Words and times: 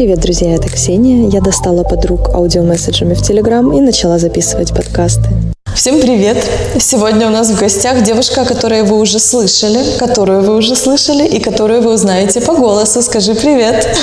Привет, 0.00 0.20
друзья, 0.20 0.54
это 0.54 0.66
Ксения. 0.70 1.28
Я 1.28 1.42
достала 1.42 1.82
подруг 1.82 2.30
аудиомесседжами 2.32 3.12
в 3.12 3.20
Телеграм 3.20 3.70
и 3.70 3.82
начала 3.82 4.18
записывать 4.18 4.74
подкасты. 4.74 5.28
Всем 5.74 6.00
привет! 6.00 6.42
Сегодня 6.78 7.26
у 7.26 7.30
нас 7.30 7.50
в 7.50 7.60
гостях 7.60 8.02
девушка, 8.02 8.46
которую 8.46 8.86
вы 8.86 8.98
уже 8.98 9.18
слышали, 9.18 9.98
которую 9.98 10.40
вы 10.40 10.56
уже 10.56 10.74
слышали 10.74 11.26
и 11.26 11.38
которую 11.38 11.82
вы 11.82 11.92
узнаете 11.92 12.40
по 12.40 12.54
голосу. 12.54 13.02
Скажи 13.02 13.34
привет! 13.34 13.94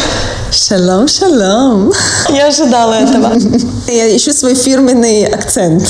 Шалом, 0.52 1.08
шалом! 1.08 1.92
Я 2.30 2.50
ожидала 2.50 2.94
этого. 2.94 3.34
Я 3.88 4.16
ищу 4.16 4.34
свой 4.34 4.54
фирменный 4.54 5.26
акцент. 5.26 5.84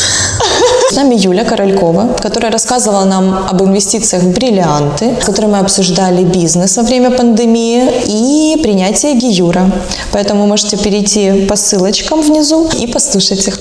С 0.89 0.95
нами 0.95 1.15
Юля 1.15 1.43
Королькова, 1.43 2.15
которая 2.21 2.49
рассказывала 2.49 3.03
нам 3.03 3.45
об 3.49 3.61
инвестициях 3.61 4.23
в 4.23 4.31
бриллианты, 4.31 5.17
с 5.21 5.25
которой 5.25 5.47
мы 5.47 5.59
обсуждали 5.59 6.23
бизнес 6.23 6.77
во 6.77 6.83
время 6.83 7.11
пандемии 7.11 7.89
и 8.05 8.57
принятие 8.61 9.15
Гиюра. 9.15 9.69
Поэтому 10.13 10.47
можете 10.47 10.77
перейти 10.77 11.45
по 11.45 11.57
ссылочкам 11.57 12.21
внизу 12.21 12.69
и 12.79 12.87
послушать 12.87 13.47
их. 13.49 13.59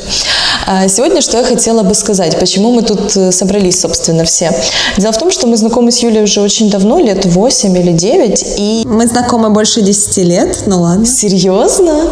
А 0.68 0.86
сегодня 0.86 1.20
что 1.20 1.38
я 1.38 1.44
хотела 1.44 1.82
бы 1.82 1.94
сказать, 1.94 2.38
почему 2.38 2.70
мы 2.70 2.82
тут 2.82 3.16
э, 3.16 3.32
собрались, 3.32 3.80
собственно, 3.80 4.24
все. 4.24 4.52
Дело 4.96 5.12
в 5.12 5.18
том, 5.18 5.32
что 5.32 5.48
мы 5.48 5.56
знакомы 5.56 5.90
с 5.90 5.98
Юлей 5.98 6.22
уже 6.22 6.40
очень 6.40 6.70
давно, 6.70 7.00
лет 7.00 7.24
8 7.24 7.76
или 7.76 7.92
9, 7.92 8.44
и... 8.58 8.82
Мы 8.86 9.06
знакомы 9.08 9.50
больше 9.50 9.82
10 9.82 10.16
лет, 10.18 10.62
ну 10.66 10.82
ладно. 10.82 11.06
Серьезно? 11.06 12.04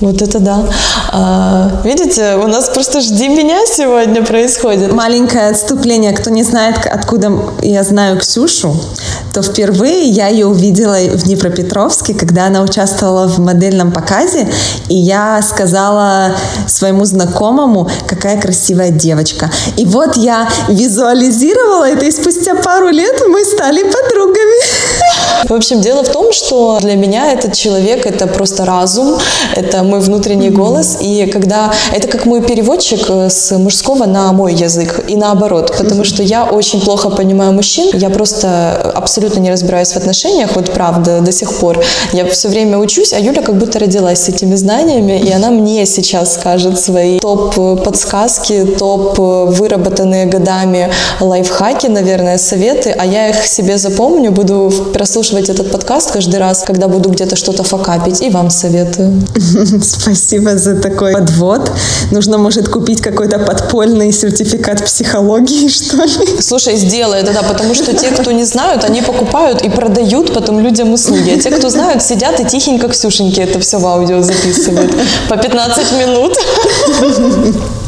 Вот 0.00 0.22
это 0.22 0.38
да. 0.40 0.64
А, 1.12 1.82
видите, 1.84 2.36
у 2.36 2.46
нас 2.46 2.70
просто 2.70 3.00
жди 3.00 3.28
меня 3.28 3.66
сегодня 3.66 4.24
происходит. 4.24 4.92
Маленькое 4.92 5.50
отступление. 5.50 6.12
Кто 6.12 6.30
не 6.30 6.42
знает, 6.42 6.86
откуда 6.86 7.30
я 7.60 7.84
знаю 7.84 8.18
Ксюшу, 8.18 8.74
то 9.34 9.42
впервые 9.42 10.08
я 10.08 10.28
ее 10.28 10.46
увидела 10.46 10.96
в 10.96 11.24
Днепропетровске, 11.24 12.14
когда 12.14 12.46
она 12.46 12.62
участвовала 12.62 13.28
в 13.28 13.38
модельном 13.38 13.92
показе, 13.92 14.48
и 14.88 14.94
я 14.94 15.42
сказала 15.42 16.34
своему 16.66 17.04
знакомому, 17.04 17.90
какая 18.06 18.40
красивая 18.40 18.90
девочка. 18.90 19.50
И 19.76 19.84
вот 19.84 20.16
я 20.16 20.48
визуализировала 20.68 21.88
это, 21.90 22.06
и 22.06 22.10
спустя 22.10 22.54
пару 22.54 22.88
лет 22.88 23.20
мы 23.28 23.44
стали 23.44 23.82
подругами. 23.82 24.60
В 25.44 25.52
общем, 25.52 25.80
дело 25.80 26.04
в 26.04 26.08
том, 26.08 26.32
что 26.32 26.78
для 26.80 26.94
меня 26.94 27.32
этот 27.32 27.54
человек— 27.54 28.06
это 28.06 28.26
просто 28.26 28.64
разум, 28.64 29.18
это 29.56 29.82
мой 29.82 30.00
внутренний 30.00 30.50
голос, 30.50 30.98
и 31.00 31.26
когда... 31.26 31.72
Это 31.92 32.08
как 32.08 32.26
мой 32.26 32.42
переводчик 32.42 33.06
э, 33.08 33.28
с 33.30 33.56
мужского 33.58 34.06
на 34.06 34.32
мой 34.32 34.54
язык, 34.54 35.04
и 35.08 35.16
наоборот, 35.16 35.74
потому 35.78 36.04
что 36.04 36.22
я 36.22 36.44
очень 36.44 36.80
плохо 36.80 37.10
понимаю 37.10 37.52
мужчин, 37.52 37.90
я 37.94 38.10
просто 38.10 38.92
абсолютно 38.94 39.40
не 39.40 39.50
разбираюсь 39.50 39.92
в 39.92 39.96
отношениях, 39.96 40.50
вот 40.54 40.72
правда, 40.72 41.20
до 41.20 41.32
сих 41.32 41.52
пор. 41.54 41.82
Я 42.12 42.26
все 42.26 42.48
время 42.48 42.78
учусь, 42.78 43.12
а 43.12 43.18
Юля 43.18 43.42
как 43.42 43.56
будто 43.56 43.78
родилась 43.78 44.20
с 44.20 44.28
этими 44.28 44.54
знаниями, 44.54 45.18
и 45.18 45.32
она 45.32 45.50
мне 45.50 45.86
сейчас 45.86 46.34
скажет 46.34 46.78
свои 46.80 47.18
топ-подсказки, 47.18 48.64
топ-выработанные 48.78 50.26
годами 50.26 50.90
лайфхаки, 51.20 51.86
наверное, 51.86 52.38
советы, 52.38 52.94
а 52.96 53.06
я 53.06 53.28
их 53.28 53.46
себе 53.46 53.78
запомню, 53.78 54.30
буду 54.32 54.72
прослушивать 55.20 55.50
этот 55.50 55.70
подкаст 55.70 56.12
каждый 56.12 56.40
раз, 56.40 56.62
когда 56.66 56.88
буду 56.88 57.10
где-то 57.10 57.36
что-то 57.36 57.62
факапить, 57.62 58.22
и 58.22 58.30
вам 58.30 58.50
советую. 58.50 59.20
Спасибо 59.82 60.56
за 60.56 60.76
такой 60.76 61.12
подвод. 61.12 61.70
Нужно, 62.10 62.38
может, 62.38 62.68
купить 62.68 63.02
какой-то 63.02 63.38
подпольный 63.38 64.12
сертификат 64.12 64.82
психологии, 64.84 65.68
что 65.78 65.96
ли? 66.04 66.40
Слушай, 66.40 66.76
сделай 66.76 67.20
это, 67.20 67.32
да, 67.34 67.42
потому 67.42 67.74
что 67.74 67.92
те, 67.92 68.10
кто 68.10 68.32
не 68.32 68.44
знают, 68.44 68.84
они 68.84 69.02
покупают 69.02 69.62
и 69.62 69.68
продают 69.68 70.32
потом 70.32 70.60
людям 70.60 70.92
услуги. 70.94 71.30
А 71.36 71.38
те, 71.38 71.50
кто 71.50 71.68
знают, 71.68 72.02
сидят 72.02 72.40
и 72.40 72.44
тихенько 72.44 72.88
Ксюшеньки 72.88 73.40
это 73.40 73.58
все 73.60 73.78
в 73.78 73.86
аудио 73.86 74.22
записывают. 74.22 74.90
По 75.28 75.36
15 75.36 75.92
минут. 75.98 76.34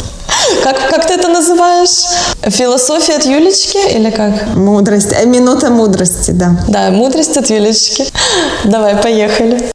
Как, 0.62 0.90
как 0.90 1.06
ты 1.06 1.14
это 1.14 1.28
называешь? 1.28 2.06
Философия 2.42 3.16
от 3.16 3.24
Юлечки 3.24 3.78
или 3.94 4.10
как? 4.10 4.54
Мудрость. 4.54 5.12
Э, 5.12 5.26
минута 5.26 5.70
мудрости, 5.70 6.30
да. 6.30 6.56
Да, 6.68 6.90
мудрость 6.90 7.36
от 7.36 7.50
Юлечки. 7.50 8.06
Давай, 8.64 8.96
поехали. 8.96 9.72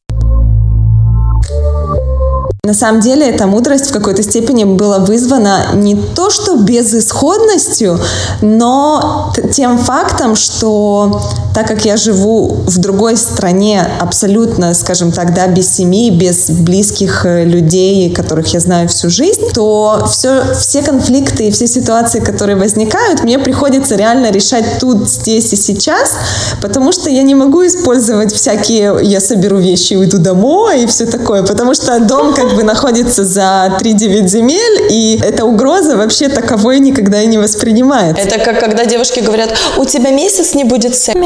На 2.68 2.74
самом 2.74 3.00
деле 3.00 3.26
эта 3.30 3.48
мудрость 3.48 3.88
в 3.88 3.94
какой-то 3.94 4.22
степени 4.24 4.66
была 4.66 5.00
вызвана 5.00 5.68
не 5.74 5.96
то 5.96 6.30
что 6.30 6.58
безысходностью, 6.58 7.98
но 8.42 9.34
тем 9.54 9.78
фактом, 9.78 10.36
что 10.36 11.22
так 11.56 11.66
как 11.66 11.86
я 11.86 11.96
живу 11.96 12.58
в 12.68 12.78
другой 12.78 13.16
стране 13.16 13.88
абсолютно, 14.02 14.74
скажем 14.74 15.14
так, 15.14 15.34
да, 15.34 15.48
без 15.48 15.74
семьи, 15.74 16.10
без 16.10 16.50
близких 16.50 17.26
э, 17.26 17.46
людей, 17.46 18.14
которых 18.14 18.54
я 18.54 18.60
знаю 18.60 18.90
всю 18.90 19.10
жизнь, 19.10 19.44
то 19.54 20.06
все, 20.12 20.44
все 20.54 20.82
конфликты 20.82 21.48
и 21.48 21.52
все 21.52 21.68
ситуации, 21.68 22.20
которые 22.20 22.58
возникают, 22.58 23.24
мне 23.24 23.40
приходится 23.40 23.96
реально 23.96 24.30
решать 24.30 24.80
тут, 24.82 25.10
здесь 25.10 25.54
и 25.54 25.56
сейчас, 25.56 26.18
потому 26.62 26.92
что 26.92 27.10
я 27.10 27.24
не 27.24 27.34
могу 27.34 27.66
использовать 27.66 28.34
всякие 28.34 29.00
«я 29.04 29.22
соберу 29.22 29.58
вещи 29.58 29.94
и 29.94 29.96
уйду 29.96 30.18
домой» 30.18 30.84
и 30.84 30.86
все 30.86 31.06
такое, 31.06 31.44
потому 31.44 31.74
что 31.74 31.98
дом 32.02 32.34
как 32.34 32.57
бы 32.58 32.64
находится 32.64 33.24
за 33.24 33.78
3-9 33.80 34.28
земель, 34.28 34.88
и 34.90 35.22
эта 35.24 35.46
угроза 35.46 35.96
вообще 35.96 36.28
таковой 36.28 36.80
никогда 36.80 37.22
и 37.22 37.28
не 37.28 37.38
воспринимается. 37.38 38.22
Это 38.22 38.40
как 38.40 38.60
когда 38.60 38.86
девушки 38.86 39.20
говорят, 39.20 39.56
у 39.78 39.86
тебя 39.86 40.10
месяц 40.10 40.56
не 40.56 40.64
будет 40.64 40.96
секса. 40.96 41.20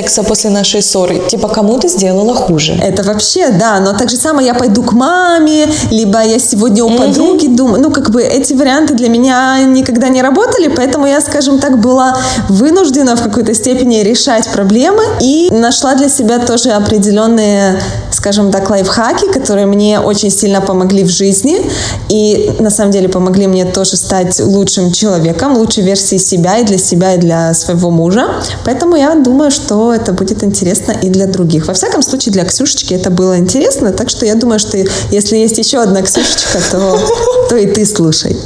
Секса 0.00 0.22
после 0.22 0.48
нашей 0.48 0.80
ссоры. 0.80 1.20
Типа, 1.28 1.48
кому 1.48 1.78
ты 1.78 1.88
сделала 1.88 2.34
хуже. 2.34 2.72
Это 2.82 3.02
вообще, 3.02 3.50
да, 3.50 3.80
но 3.80 3.92
так 3.92 4.08
же 4.08 4.16
самое 4.16 4.46
я 4.46 4.54
пойду 4.54 4.82
к 4.82 4.92
маме, 4.92 5.68
либо 5.90 6.22
я 6.22 6.38
сегодня 6.38 6.84
у 6.84 6.88
mm-hmm. 6.88 6.96
подруги 6.96 7.46
думаю. 7.48 7.82
Ну, 7.82 7.90
как 7.90 8.10
бы 8.10 8.22
эти 8.22 8.54
варианты 8.54 8.94
для 8.94 9.10
меня 9.10 9.62
никогда 9.64 10.08
не 10.08 10.22
работали, 10.22 10.68
поэтому 10.74 11.06
я, 11.06 11.20
скажем 11.20 11.58
так, 11.58 11.78
была 11.78 12.16
вынуждена 12.48 13.14
в 13.14 13.22
какой-то 13.22 13.52
степени 13.52 13.96
решать 13.96 14.48
проблемы 14.48 15.02
и 15.20 15.50
нашла 15.50 15.94
для 15.94 16.08
себя 16.08 16.38
тоже 16.38 16.70
определенные, 16.70 17.78
скажем 18.20 18.50
так, 18.52 18.68
лайфхаки, 18.68 19.32
которые 19.32 19.64
мне 19.64 19.98
очень 19.98 20.30
сильно 20.30 20.60
помогли 20.60 21.04
в 21.04 21.08
жизни 21.08 21.62
и 22.10 22.52
на 22.58 22.68
самом 22.68 22.92
деле 22.92 23.08
помогли 23.08 23.46
мне 23.46 23.64
тоже 23.64 23.96
стать 23.96 24.40
лучшим 24.40 24.92
человеком, 24.92 25.56
лучшей 25.56 25.84
версией 25.84 26.20
себя 26.20 26.58
и 26.58 26.64
для 26.64 26.76
себя, 26.76 27.14
и 27.14 27.18
для 27.18 27.54
своего 27.54 27.90
мужа. 27.90 28.28
Поэтому 28.66 28.96
я 28.96 29.14
думаю, 29.14 29.50
что 29.50 29.94
это 29.94 30.12
будет 30.12 30.44
интересно 30.44 30.92
и 30.92 31.08
для 31.08 31.26
других. 31.26 31.66
Во 31.66 31.72
всяком 31.72 32.02
случае, 32.02 32.34
для 32.34 32.44
Ксюшечки 32.44 32.92
это 32.92 33.10
было 33.10 33.38
интересно, 33.38 33.90
так 33.90 34.10
что 34.10 34.26
я 34.26 34.34
думаю, 34.34 34.58
что 34.58 34.76
если 35.10 35.38
есть 35.38 35.56
еще 35.56 35.78
одна 35.78 36.02
Ксюшечка, 36.02 36.58
то, 36.70 37.00
то 37.48 37.56
и 37.56 37.66
ты 37.66 37.86
слушай. 37.86 38.36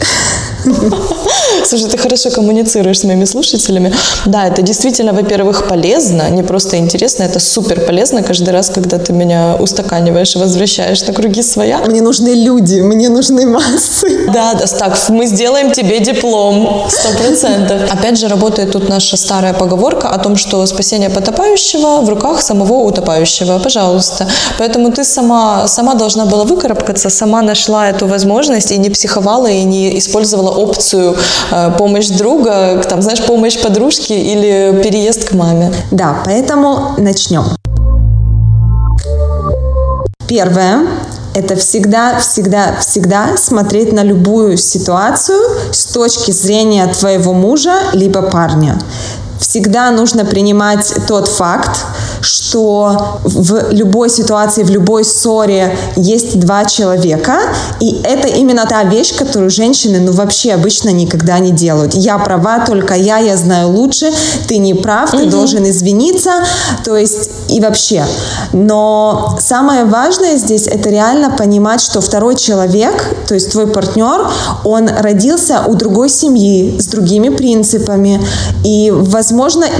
Слушай, 1.64 1.88
ты 1.88 1.98
хорошо 1.98 2.30
коммуницируешь 2.30 3.00
с 3.00 3.04
моими 3.04 3.25
слушателями. 3.25 3.92
Да, 4.26 4.47
это 4.47 4.62
действительно, 4.62 5.12
во-первых, 5.12 5.66
полезно, 5.66 6.28
не 6.30 6.42
просто 6.42 6.76
интересно, 6.76 7.25
это 7.25 7.41
супер 7.41 7.80
полезно 7.80 8.22
каждый 8.22 8.50
раз, 8.50 8.70
когда 8.70 8.98
ты 8.98 9.12
меня 9.12 9.56
устаканиваешь 9.58 10.36
и 10.36 10.38
возвращаешь 10.38 11.06
на 11.06 11.12
круги 11.14 11.42
своя. 11.42 11.78
Мне 11.78 12.02
нужны 12.02 12.28
люди, 12.28 12.80
мне 12.80 13.08
нужны 13.08 13.47
массы. 13.47 14.26
Да, 14.32 14.54
да, 14.54 14.66
так, 14.66 14.97
мы 15.08 15.26
сделаем 15.26 15.72
тебе 15.72 16.00
диплом, 16.00 16.86
сто 16.91 17.08
процентов. 17.19 17.82
Опять 17.91 18.19
же, 18.19 18.28
работает 18.28 18.72
тут 18.72 18.88
наша 18.88 19.16
старая 19.16 19.54
поговорка 19.54 20.08
о 20.08 20.19
том, 20.19 20.36
что 20.36 20.66
спасение 20.66 21.08
потопающего 21.08 22.00
в 22.02 22.08
руках 22.08 22.42
самого 22.42 22.75
утопающего. 22.84 23.58
Пожалуйста. 23.58 24.26
Поэтому 24.58 24.92
ты 24.92 25.04
сама, 25.04 25.66
сама 25.69 25.94
должна 25.94 26.26
была 26.26 26.44
выкарабкаться, 26.44 27.10
сама 27.10 27.42
нашла 27.42 27.88
эту 27.88 28.06
возможность 28.06 28.72
и 28.72 28.78
не 28.78 28.91
психовала, 28.91 29.46
и 29.46 29.64
не 29.64 29.98
использовала 29.98 30.50
опцию 30.50 31.16
помощь 31.78 32.09
друга, 32.09 32.82
там, 32.88 33.03
знаешь, 33.03 33.22
помощь 33.25 33.60
подружки 33.60 34.12
или 34.12 34.81
переезд 34.82 35.28
к 35.28 35.32
маме. 35.32 35.72
Да, 35.91 36.16
поэтому 36.25 36.94
начнем. 36.98 37.44
Первое 40.26 40.87
это 41.34 41.56
всегда, 41.56 42.19
всегда, 42.20 42.76
всегда 42.78 43.37
смотреть 43.37 43.93
на 43.93 44.05
любую 44.05 44.56
ситуацию 44.56 45.43
с 45.73 45.87
точки 45.87 46.31
зрения 46.31 46.87
твоего 46.87 47.32
мужа 47.32 47.75
либо 47.93 48.23
парня. 48.23 48.78
Всегда 49.38 49.90
нужно 49.90 50.25
принимать 50.25 50.92
тот 51.06 51.28
факт, 51.28 51.84
что 52.20 53.19
в 53.22 53.70
любой 53.70 54.10
ситуации, 54.10 54.62
в 54.62 54.70
любой 54.70 55.04
ссоре 55.04 55.76
есть 55.96 56.40
два 56.40 56.64
человека, 56.64 57.38
И 57.81 58.00
это 58.04 58.28
именно 58.28 58.66
та 58.66 58.84
вещь, 58.84 59.14
которую 59.14 59.50
женщины, 59.50 60.00
ну, 60.00 60.12
вообще 60.12 60.54
обычно 60.54 60.90
никогда 60.90 61.38
не 61.38 61.50
делают. 61.50 61.94
Я 61.94 62.19
права, 62.19 62.64
только 62.64 62.94
я, 62.94 63.19
я 63.19 63.36
знаю 63.36 63.69
лучше, 63.70 64.12
ты 64.48 64.58
не 64.58 64.75
прав, 64.75 65.10
ты 65.10 65.26
должен 65.26 65.69
извиниться, 65.69 66.30
то 66.84 66.96
есть 66.96 67.30
и 67.48 67.60
вообще. 67.60 68.04
Но 68.52 69.37
самое 69.40 69.84
важное 69.84 70.37
здесь 70.37 70.66
это 70.66 70.90
реально 70.90 71.30
понимать, 71.30 71.80
что 71.80 72.00
второй 72.00 72.37
человек, 72.37 73.14
то 73.28 73.34
есть 73.34 73.52
твой 73.52 73.66
партнер, 73.66 74.28
он 74.64 74.88
родился 74.88 75.62
у 75.66 75.75
другой 75.75 76.08
семьи, 76.08 76.76
с 76.78 76.87
другими 76.87 77.28
принципами. 77.28 78.20
И, 78.64 78.90
возможно, 78.90 79.33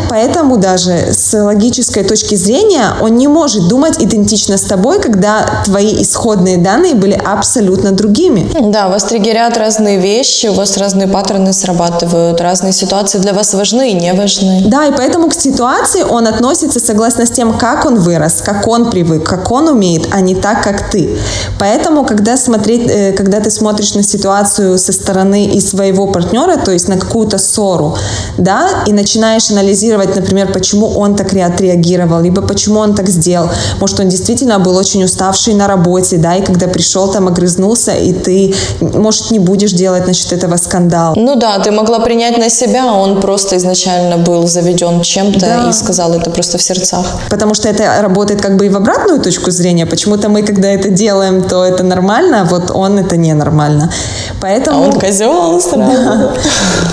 поэтому 0.09 0.57
даже 0.57 1.13
с 1.13 1.33
логической 1.39 2.05
точки 2.05 2.35
зрения 2.35 2.95
он 3.01 3.17
не 3.17 3.29
может 3.29 3.69
думать 3.69 4.03
идентично 4.03 4.57
с 4.57 4.63
тобой, 4.63 5.01
когда 5.01 5.63
твои 5.65 6.03
исходные 6.03 6.59
данные 6.59 6.95
были 6.95 7.13
абсолютно 7.13 7.93
другими. 7.93 8.49
Да, 8.71 8.89
вас 8.89 9.05
триггерят 9.05 9.57
разные 9.57 9.99
вещи, 9.99 10.47
у 10.47 10.55
вас 10.55 10.77
разные 10.77 11.09
паттерны 11.09 11.53
срабатывают, 11.53 12.41
разные 12.41 12.73
ситуации 12.73 13.19
для 13.19 13.33
вас 13.33 13.55
важны 13.55 13.91
и 13.91 13.95
не 13.95 14.13
важны. 14.13 14.63
Да, 14.67 14.87
и 14.87 14.93
поэтому 14.93 15.29
к 15.29 15.35
ситуации 15.35 16.03
он 16.03 16.27
относится 16.27 16.81
согласно 16.81 17.27
с 17.27 17.31
тем, 17.31 17.57
как 17.59 17.85
он 17.85 17.97
вырос, 17.97 18.43
как 18.45 18.67
он 18.67 18.91
привык, 18.91 19.25
как 19.25 19.51
он 19.51 19.69
умеет, 19.69 20.09
а 20.13 20.21
не 20.21 20.35
так, 20.35 20.63
как 20.63 20.91
ты. 20.91 21.19
Поэтому, 21.59 22.05
когда, 22.05 22.37
смотреть, 22.37 22.91
э, 22.91 23.13
когда 23.13 23.41
ты 23.41 23.51
смотришь 23.51 23.95
на 23.95 24.03
ситуацию 24.03 24.79
со 24.79 24.93
стороны 24.93 25.47
и 25.47 25.61
своего 25.61 26.07
партнера, 26.07 26.57
то 26.57 26.73
есть 26.73 26.89
на 26.89 26.97
какую-то 26.99 27.39
ссору, 27.39 27.97
да, 28.39 28.85
и 28.87 28.93
начинаешь 28.93 29.34
анализировать, 29.51 30.17
например, 30.17 30.53
почему 30.53 30.87
он 30.89 31.17
так 31.17 31.33
отреагировал, 31.35 32.21
либо 32.21 32.43
почему 32.43 32.81
он 32.81 32.95
так 32.95 33.09
сделал. 33.09 33.49
Может, 33.81 34.01
он 34.01 34.09
действительно 34.09 34.59
был 34.59 34.77
очень 34.77 35.05
уставший 35.05 35.55
на 35.55 35.67
работе, 35.67 36.17
да, 36.17 36.37
и 36.37 36.43
когда 36.43 36.67
пришел 36.69 37.09
там, 37.11 37.29
огрызнулся, 37.29 37.93
и 37.93 38.13
ты, 38.13 38.55
может, 38.81 39.31
не 39.31 39.39
будешь 39.39 39.73
делать 39.73 40.07
насчет 40.07 40.33
этого 40.33 40.57
скандал. 40.57 41.15
Ну 41.17 41.35
да, 41.37 41.59
ты 41.59 41.71
могла 41.71 41.99
принять 41.99 42.39
на 42.39 42.51
себя, 42.51 42.91
а 42.91 42.95
он 42.95 43.21
просто 43.21 43.57
изначально 43.57 44.19
был 44.19 44.47
заведен 44.47 45.03
чем-то 45.03 45.41
Да. 45.41 45.71
и 45.71 45.73
сказал 45.73 46.13
это 46.13 46.31
просто 46.31 46.59
в 46.59 46.63
сердцах. 46.63 47.07
Потому 47.31 47.55
что 47.55 47.69
это 47.69 48.03
работает 48.03 48.41
как 48.41 48.57
бы 48.57 48.67
и 48.67 48.69
в 48.69 48.77
обратную 48.77 49.21
точку 49.21 49.51
зрения. 49.51 49.87
Почему-то 49.87 50.29
мы, 50.29 50.43
когда 50.43 50.69
это 50.69 50.89
делаем, 50.91 51.43
то 51.43 51.65
это 51.65 51.83
нормально, 51.83 52.43
а 52.43 52.45
вот 52.45 52.71
он 52.71 52.99
это 52.99 53.17
ненормально. 53.17 53.91
А 54.31 54.35
Поэтому... 54.41 54.85
он 54.85 54.93
козел 54.93 55.61
сразу. 55.61 56.31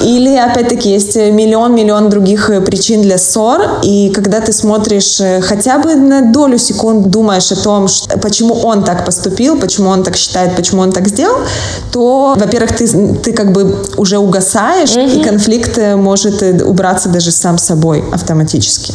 Или, 0.03 0.35
опять-таки, 0.38 0.89
есть 0.89 1.15
миллион-миллион 1.15 2.09
других 2.09 2.30
э, 2.49 2.61
причин 2.61 3.01
для 3.01 3.17
ссор, 3.17 3.61
и 3.83 4.09
когда 4.09 4.39
ты 4.39 4.53
смотришь 4.53 5.19
э, 5.21 5.41
хотя 5.41 5.77
бы 5.77 5.95
на 5.95 6.21
долю 6.31 6.57
секунд, 6.57 7.09
думаешь 7.09 7.51
о 7.51 7.55
том, 7.55 7.87
что- 7.87 8.17
почему 8.19 8.53
он 8.53 8.83
так 8.83 9.05
поступил, 9.05 9.59
почему 9.59 9.89
он 9.89 10.03
так 10.03 10.15
считает, 10.15 10.55
почему 10.55 10.81
он 10.81 10.91
так 10.91 11.07
сделал, 11.07 11.37
то, 11.91 12.35
во-первых, 12.37 12.75
ты, 12.77 12.87
ты 13.23 13.33
как 13.33 13.51
бы 13.51 13.75
уже 13.97 14.17
угасаешь, 14.17 14.95
и 14.95 15.23
конфликт 15.23 15.77
э, 15.77 15.95
может 15.95 16.41
убраться 16.63 17.09
даже 17.09 17.31
сам 17.31 17.57
собой 17.57 18.03
автоматически. 18.11 18.93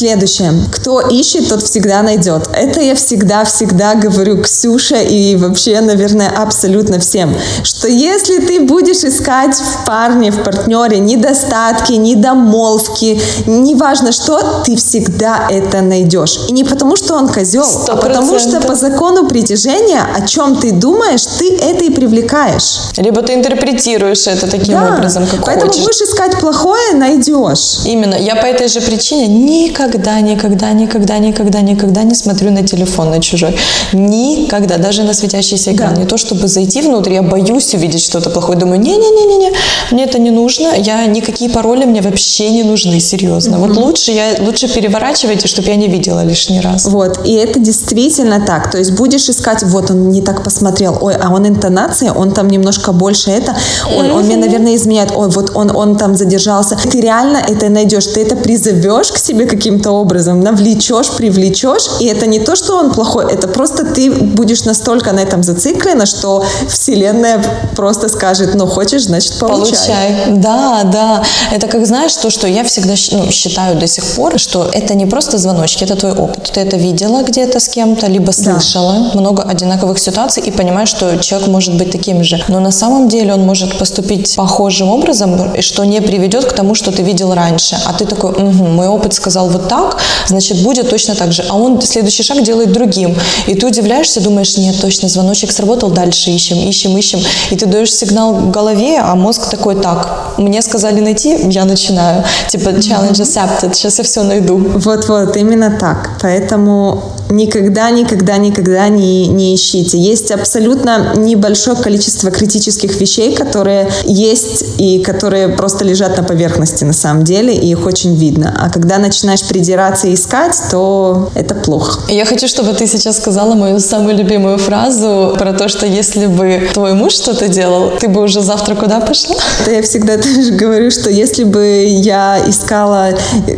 Следующее. 0.00 0.54
Кто 0.72 1.02
ищет, 1.02 1.50
тот 1.50 1.62
всегда 1.62 2.00
найдет. 2.00 2.48
Это 2.54 2.80
я 2.80 2.94
всегда-всегда 2.94 3.96
говорю 3.96 4.42
Ксюша 4.42 4.96
и 4.96 5.36
вообще, 5.36 5.78
наверное, 5.82 6.30
абсолютно 6.30 6.98
всем, 6.98 7.36
что 7.62 7.86
если 7.86 8.38
ты 8.38 8.60
будешь 8.60 9.04
искать 9.04 9.54
в 9.56 9.84
парне, 9.84 10.30
в 10.30 10.42
партнере 10.42 11.00
недостатки, 11.00 11.92
недомолвки, 11.92 13.20
неважно 13.46 14.12
что, 14.12 14.62
ты 14.64 14.74
всегда 14.76 15.46
это 15.50 15.82
найдешь. 15.82 16.40
И 16.48 16.52
не 16.54 16.64
потому, 16.64 16.96
что 16.96 17.14
он 17.16 17.28
козел, 17.28 17.62
Сто 17.64 17.92
а 17.92 17.96
потому 17.96 18.38
что 18.38 18.58
по 18.62 18.74
закону 18.74 19.28
притяжения, 19.28 20.00
о 20.16 20.26
чем 20.26 20.56
ты 20.56 20.72
думаешь, 20.72 21.26
ты 21.26 21.56
это 21.56 21.84
и 21.84 21.90
привлекаешь. 21.90 22.78
Либо 22.96 23.20
ты 23.20 23.34
интерпретируешь 23.34 24.26
это 24.26 24.50
таким 24.50 24.72
Да. 24.80 24.94
образом, 24.96 25.26
как 25.30 25.44
Поэтому 25.44 25.70
хочешь. 25.70 25.84
будешь 25.84 26.00
искать 26.00 26.40
плохое, 26.40 26.94
найдешь. 26.94 27.80
Именно. 27.84 28.14
Я 28.14 28.36
по 28.36 28.46
этой 28.46 28.68
же 28.68 28.80
причине 28.80 29.26
никогда, 29.26 29.89
никогда, 29.98 30.72
никогда, 30.72 31.18
никогда, 31.18 31.60
никогда 31.60 32.02
не 32.02 32.14
смотрю 32.14 32.50
на 32.50 32.66
телефон 32.66 33.10
на 33.10 33.20
чужой. 33.20 33.56
Никогда. 33.92 34.78
Даже 34.78 35.02
на 35.02 35.14
светящийся 35.14 35.72
экран. 35.72 35.94
Да. 35.94 36.00
Не 36.00 36.06
то, 36.06 36.16
чтобы 36.16 36.48
зайти 36.48 36.82
внутрь, 36.82 37.14
я 37.14 37.22
боюсь 37.22 37.74
увидеть 37.74 38.02
что-то 38.02 38.30
плохое. 38.30 38.58
Думаю, 38.58 38.80
не-не-не-не, 38.80 39.52
мне 39.90 40.04
это 40.04 40.18
не 40.18 40.30
нужно. 40.30 40.74
Я 40.76 41.06
никакие 41.06 41.50
пароли 41.50 41.84
мне 41.84 42.00
вообще 42.00 42.50
не 42.50 42.62
нужны, 42.62 43.00
серьезно. 43.00 43.58
Вот 43.58 43.76
лучше 43.76 44.12
я 44.12 44.36
лучше 44.40 44.68
переворачивайте, 44.68 45.48
чтобы 45.48 45.68
я 45.68 45.76
не 45.76 45.88
видела 45.88 46.24
лишний 46.24 46.60
раз. 46.60 46.86
Вот, 46.86 47.26
и 47.26 47.32
это 47.34 47.58
действительно 47.58 48.40
так. 48.44 48.70
То 48.70 48.78
есть 48.78 48.92
будешь 48.92 49.28
искать, 49.28 49.62
вот 49.62 49.90
он 49.90 50.10
не 50.10 50.22
так 50.22 50.44
посмотрел, 50.44 50.98
ой, 51.00 51.14
а 51.14 51.32
он 51.32 51.46
интонация, 51.46 52.12
он 52.12 52.32
там 52.32 52.48
немножко 52.48 52.92
больше 52.92 53.30
это, 53.30 53.56
ой, 53.96 54.10
он 54.10 54.24
мне, 54.24 54.36
наверное, 54.36 54.74
изменяет, 54.74 55.12
ой, 55.14 55.28
вот 55.28 55.52
он, 55.54 55.74
он 55.74 55.96
там 55.96 56.14
задержался. 56.14 56.76
Ты 56.76 57.00
реально 57.00 57.38
это 57.38 57.68
найдешь, 57.68 58.06
ты 58.06 58.22
это 58.22 58.36
призовешь 58.36 59.12
к 59.12 59.18
себе 59.18 59.46
каким-то 59.46 59.79
образом, 59.88 60.40
навлечешь, 60.40 61.10
привлечешь, 61.16 61.88
и 62.00 62.06
это 62.06 62.26
не 62.26 62.40
то, 62.40 62.56
что 62.56 62.76
он 62.76 62.92
плохой, 62.92 63.32
это 63.32 63.48
просто 63.48 63.84
ты 63.84 64.10
будешь 64.10 64.64
настолько 64.64 65.12
на 65.12 65.20
этом 65.20 65.42
зациклена, 65.42 66.06
что 66.06 66.44
вселенная 66.68 67.42
просто 67.76 68.08
скажет, 68.08 68.54
ну, 68.54 68.66
хочешь, 68.66 69.04
значит, 69.04 69.38
получай. 69.38 69.70
Получай. 69.70 70.14
Да, 70.28 70.82
да. 70.84 71.22
Это 71.52 71.66
как 71.66 71.86
знаешь, 71.86 72.14
то, 72.14 72.30
что 72.30 72.46
я 72.46 72.64
всегда 72.64 72.94
ну, 73.12 73.30
считаю 73.30 73.78
до 73.78 73.86
сих 73.86 74.04
пор, 74.04 74.38
что 74.38 74.68
это 74.72 74.94
не 74.94 75.06
просто 75.06 75.38
звоночки, 75.38 75.84
это 75.84 75.96
твой 75.96 76.12
опыт. 76.12 76.50
Ты 76.52 76.60
это 76.60 76.76
видела 76.76 77.22
где-то 77.22 77.60
с 77.60 77.68
кем-то, 77.68 78.06
либо 78.06 78.32
слышала 78.32 79.10
много 79.14 79.42
одинаковых 79.42 79.98
ситуаций 79.98 80.42
и 80.42 80.50
понимаешь, 80.50 80.88
что 80.88 81.16
человек 81.18 81.48
может 81.48 81.76
быть 81.76 81.90
таким 81.90 82.24
же. 82.24 82.42
Но 82.48 82.60
на 82.60 82.70
самом 82.70 83.08
деле 83.08 83.34
он 83.34 83.40
может 83.40 83.78
поступить 83.78 84.36
похожим 84.36 84.88
образом, 84.88 85.54
и 85.54 85.62
что 85.62 85.84
не 85.84 86.00
приведет 86.00 86.44
к 86.44 86.52
тому, 86.52 86.74
что 86.74 86.90
ты 86.92 87.02
видел 87.02 87.34
раньше. 87.34 87.76
А 87.86 87.92
ты 87.92 88.04
такой, 88.06 88.30
«Мгм, 88.32 88.74
мой 88.74 88.88
опыт 88.88 89.14
сказал 89.14 89.48
вот 89.48 89.68
так, 89.70 89.96
значит, 90.26 90.62
будет 90.62 90.90
точно 90.90 91.14
так 91.14 91.32
же. 91.32 91.44
А 91.48 91.54
он 91.54 91.80
следующий 91.80 92.24
шаг 92.24 92.42
делает 92.42 92.72
другим. 92.72 93.16
И 93.46 93.54
ты 93.54 93.66
удивляешься, 93.66 94.20
думаешь, 94.20 94.56
нет, 94.56 94.80
точно, 94.80 95.08
звоночек 95.08 95.52
сработал, 95.52 95.90
дальше 95.90 96.30
ищем, 96.30 96.58
ищем, 96.58 96.98
ищем. 96.98 97.20
И 97.50 97.56
ты 97.56 97.66
даешь 97.66 97.94
сигнал 97.94 98.34
в 98.34 98.50
голове, 98.50 98.98
а 98.98 99.14
мозг 99.14 99.48
такой, 99.48 99.76
так, 99.76 100.34
мне 100.38 100.60
сказали 100.62 101.00
найти, 101.00 101.38
я 101.50 101.64
начинаю. 101.64 102.24
Типа, 102.48 102.70
challenge 102.70 103.20
accepted, 103.20 103.74
сейчас 103.74 103.98
я 103.98 104.04
все 104.04 104.22
найду. 104.24 104.56
Вот-вот, 104.56 105.36
именно 105.36 105.70
так. 105.70 106.10
Поэтому 106.20 107.19
никогда, 107.30 107.90
никогда, 107.90 108.36
никогда 108.36 108.88
не, 108.88 109.26
не 109.28 109.54
ищите. 109.54 109.98
Есть 109.98 110.30
абсолютно 110.30 111.14
небольшое 111.16 111.76
количество 111.76 112.30
критических 112.30 113.00
вещей, 113.00 113.34
которые 113.34 113.90
есть 114.04 114.64
и 114.78 115.00
которые 115.00 115.48
просто 115.48 115.84
лежат 115.84 116.16
на 116.16 116.22
поверхности 116.22 116.84
на 116.84 116.92
самом 116.92 117.24
деле, 117.24 117.54
и 117.54 117.70
их 117.70 117.86
очень 117.86 118.16
видно. 118.16 118.54
А 118.60 118.70
когда 118.70 118.98
начинаешь 118.98 119.46
придираться 119.46 120.08
и 120.08 120.14
искать, 120.14 120.56
то 120.70 121.30
это 121.34 121.54
плохо. 121.54 122.00
Я 122.08 122.24
хочу, 122.24 122.48
чтобы 122.48 122.72
ты 122.72 122.86
сейчас 122.86 123.18
сказала 123.18 123.54
мою 123.54 123.80
самую 123.80 124.16
любимую 124.16 124.58
фразу 124.58 125.34
про 125.38 125.52
то, 125.52 125.68
что 125.68 125.86
если 125.86 126.26
бы 126.26 126.68
твой 126.74 126.94
муж 126.94 127.12
что-то 127.12 127.48
делал, 127.48 127.92
ты 127.98 128.08
бы 128.08 128.22
уже 128.22 128.40
завтра 128.40 128.74
куда 128.74 129.00
пошла? 129.00 129.36
Это 129.62 129.72
я 129.72 129.82
всегда 129.82 130.16
тоже 130.22 130.52
говорю, 130.52 130.90
что 130.90 131.10
если 131.10 131.44
бы 131.44 131.84
я 131.86 132.42
искала 132.46 133.10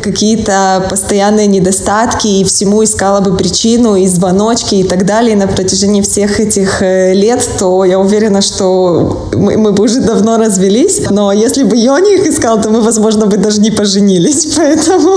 какие-то 0.02 0.86
постоянные 0.88 1.46
недостатки 1.46 2.26
и 2.26 2.44
всему 2.44 2.84
искала 2.84 3.20
бы 3.20 3.32
причину 3.62 3.96
и 3.96 4.06
звоночки 4.06 4.74
и 4.76 4.82
так 4.84 5.06
далее 5.06 5.36
на 5.36 5.46
протяжении 5.46 6.02
всех 6.02 6.40
этих 6.40 6.82
э, 6.82 7.14
лет, 7.14 7.48
то 7.58 7.84
я 7.84 7.98
уверена, 7.98 8.40
что 8.40 9.28
мы, 9.34 9.56
мы 9.56 9.72
бы 9.72 9.84
уже 9.84 10.00
давно 10.00 10.36
развелись. 10.36 11.02
Но 11.10 11.32
если 11.32 11.62
бы 11.62 11.76
я 11.76 12.00
не 12.00 12.14
их 12.14 12.26
искал, 12.26 12.60
то 12.60 12.70
мы, 12.70 12.80
возможно, 12.80 13.26
бы 13.26 13.36
даже 13.36 13.60
не 13.60 13.70
поженились. 13.70 14.46
Поэтому 14.56 15.16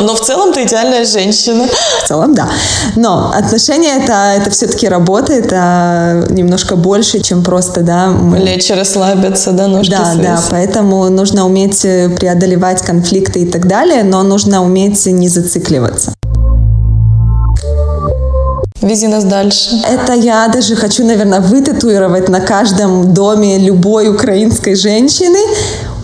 Но 0.00 0.14
в 0.14 0.20
целом 0.20 0.52
ты 0.52 0.62
идеальная 0.62 1.04
женщина. 1.04 1.66
в 2.04 2.08
целом, 2.08 2.34
да. 2.34 2.48
Но 2.96 3.30
отношения 3.34 4.02
это, 4.02 4.12
это 4.40 4.50
все-таки 4.50 4.88
работа, 4.88 5.32
это 5.32 6.26
немножко 6.30 6.76
больше, 6.76 7.20
чем 7.20 7.42
просто, 7.42 7.82
да, 7.82 8.08
мы- 8.08 8.38
Лечь 8.38 8.70
расслабиться, 8.70 9.52
да, 9.52 9.66
ножки 9.66 9.90
да, 9.90 10.04
свесить. 10.04 10.22
да, 10.22 10.40
поэтому 10.50 11.08
нужно 11.10 11.46
уметь 11.46 11.84
э, 11.84 12.08
преодолевать 12.08 12.82
конфликты 12.82 13.40
и 13.40 13.46
так 13.46 13.66
далее, 13.66 14.02
но 14.02 14.22
нужно 14.22 14.62
уметь 14.64 15.06
не 15.06 15.28
зацикливаться. 15.28 16.14
Вези 18.82 19.08
нас 19.08 19.24
дальше. 19.24 19.70
Это 19.88 20.12
я 20.12 20.48
даже 20.48 20.74
хочу, 20.74 21.04
наверное, 21.04 21.40
вытатуировать 21.40 22.28
на 22.28 22.40
каждом 22.40 23.14
доме 23.14 23.58
любой 23.58 24.08
украинской 24.08 24.74
женщины, 24.74 25.38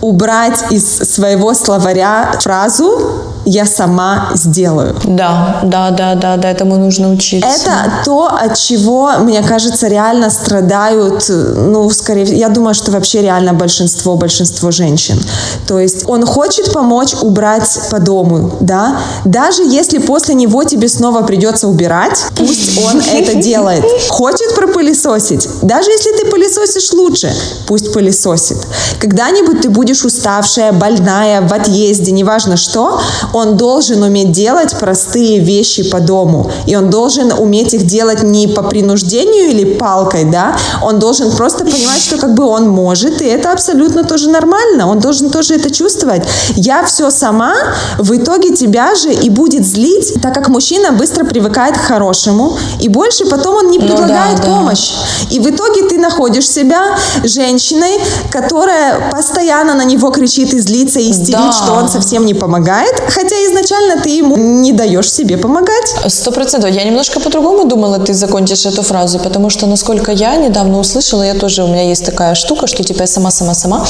убрать 0.01 0.71
из 0.71 0.85
своего 0.85 1.55
словаря 1.55 2.39
фразу 2.41 3.28
я 3.49 3.67
сама 3.67 4.31
сделаю. 4.35 4.95
Да, 5.05 5.61
да, 5.63 5.91
да, 5.91 6.15
да, 6.15 6.37
да, 6.37 6.51
этому 6.51 6.77
нужно 6.77 7.11
учиться. 7.11 7.49
Это 7.49 7.93
то, 8.05 8.27
от 8.27 8.59
чего, 8.59 9.13
мне 9.21 9.43
кажется, 9.43 9.89
реально 9.89 10.31
страдают, 10.31 11.25
ну, 11.29 11.89
скорее, 11.91 12.25
я 12.37 12.49
думаю, 12.49 12.75
что 12.75 12.91
вообще 12.91 13.23
реально 13.23 13.55
большинство, 13.55 14.17
большинство 14.17 14.71
женщин. 14.71 15.21
То 15.67 15.79
есть 15.79 16.09
он 16.09 16.27
хочет 16.27 16.73
помочь 16.73 17.15
убрать 17.23 17.81
по 17.91 17.99
дому, 17.99 18.57
да, 18.61 19.01
даже 19.25 19.63
если 19.63 19.99
после 19.99 20.35
него 20.35 20.65
тебе 20.65 20.89
снова 20.89 21.23
придется 21.23 21.69
убирать, 21.69 22.27
пусть 22.37 22.79
он 22.85 23.01
это 23.01 23.35
делает. 23.35 23.85
Хочет 24.09 24.55
пропылесосить, 24.55 25.49
даже 25.63 25.91
если 25.91 26.13
ты 26.13 26.27
пылесосишь 26.27 26.93
лучше, 26.93 27.33
пусть 27.67 27.93
пылесосит. 27.93 28.59
Когда-нибудь 28.99 29.63
ты 29.63 29.71
будешь 29.71 30.05
уставшая, 30.05 30.73
больная, 30.73 31.41
в 31.41 31.53
отъезде, 31.53 32.13
неважно 32.13 32.57
что, 32.57 33.01
он 33.39 33.57
должен 33.57 34.03
уметь 34.03 34.33
делать 34.33 34.75
простые 34.79 35.39
вещи 35.41 35.83
по 35.91 36.01
дому. 36.01 36.51
И 36.67 36.77
он 36.77 36.91
должен 36.91 37.33
уметь 37.33 37.75
их 37.75 37.87
делать 37.87 38.23
не 38.23 38.47
по 38.47 38.63
принуждению 38.63 39.51
или 39.51 39.65
палкой, 39.75 40.25
да, 40.25 40.57
он 40.83 40.99
должен 40.99 41.31
просто 41.33 41.65
понимать, 41.65 42.01
что 42.01 42.19
как 42.19 42.35
бы 42.35 42.45
он 42.45 42.69
может, 42.69 43.23
и 43.23 43.25
это 43.25 43.53
абсолютно 43.53 44.05
тоже 44.05 44.29
нормально, 44.31 44.89
он 44.89 44.99
должен 45.01 45.31
тоже 45.31 45.55
это 45.55 45.71
чувствовать. 45.71 46.23
Я 46.57 46.85
все 46.85 47.11
сама, 47.11 47.55
в 47.99 48.15
итоге 48.17 48.55
тебя 48.55 48.95
же 48.95 49.13
и 49.13 49.31
будет 49.31 49.67
злить, 49.67 50.15
так 50.23 50.35
как 50.35 50.49
мужчина 50.49 50.93
быстро 50.93 51.25
привыкает 51.25 51.77
к 51.77 51.81
хорошему, 51.81 52.57
и 52.81 52.89
больше 52.89 53.25
потом 53.27 53.57
он 53.57 53.71
не 53.71 53.79
предлагает 53.79 54.39
Ну 54.39 54.43
да, 54.45 54.49
да. 54.49 54.57
помощь. 54.57 54.93
И 55.31 55.41
в 55.41 55.49
итоге 55.49 55.89
ты 55.89 55.99
находишь 55.99 56.49
себя 56.49 56.99
женщиной, 57.25 58.01
которая 58.31 59.11
постоянно 59.11 59.75
на 59.75 59.85
него 59.85 60.11
кричит 60.11 60.53
и 60.55 60.59
злится, 60.59 61.01
и 61.01 61.11
истерит, 61.11 61.39
Да. 61.39 61.53
что 61.53 61.73
он 61.73 61.89
совсем 61.89 62.27
не 62.27 62.35
помогает, 62.35 62.95
хотя 63.09 63.28
изначально 63.35 64.03
ты 64.03 64.11
ему 64.11 64.37
не 64.37 64.73
даешь 64.73 65.11
себе 65.11 65.37
помогать. 65.37 65.95
Сто 66.09 66.31
процентов. 66.31 66.71
Я 66.71 66.85
немножко 66.85 67.21
по-другому 67.21 67.65
думала, 67.65 67.99
ты 67.99 68.15
закончишь 68.15 68.67
эту 68.67 68.83
фразу, 68.83 69.19
потому 69.19 69.51
что, 69.51 69.67
насколько 69.67 70.13
я 70.13 70.37
недавно 70.37 70.79
услышала, 70.79 71.23
я 71.23 71.35
тоже, 71.35 71.65
у 71.65 71.69
меня 71.69 71.83
есть 71.89 72.05
такая 72.05 72.35
штука, 72.35 72.67
что 72.67 72.83
типа 72.83 73.03
я 73.03 73.07
сама-сама-сама, 73.07 73.85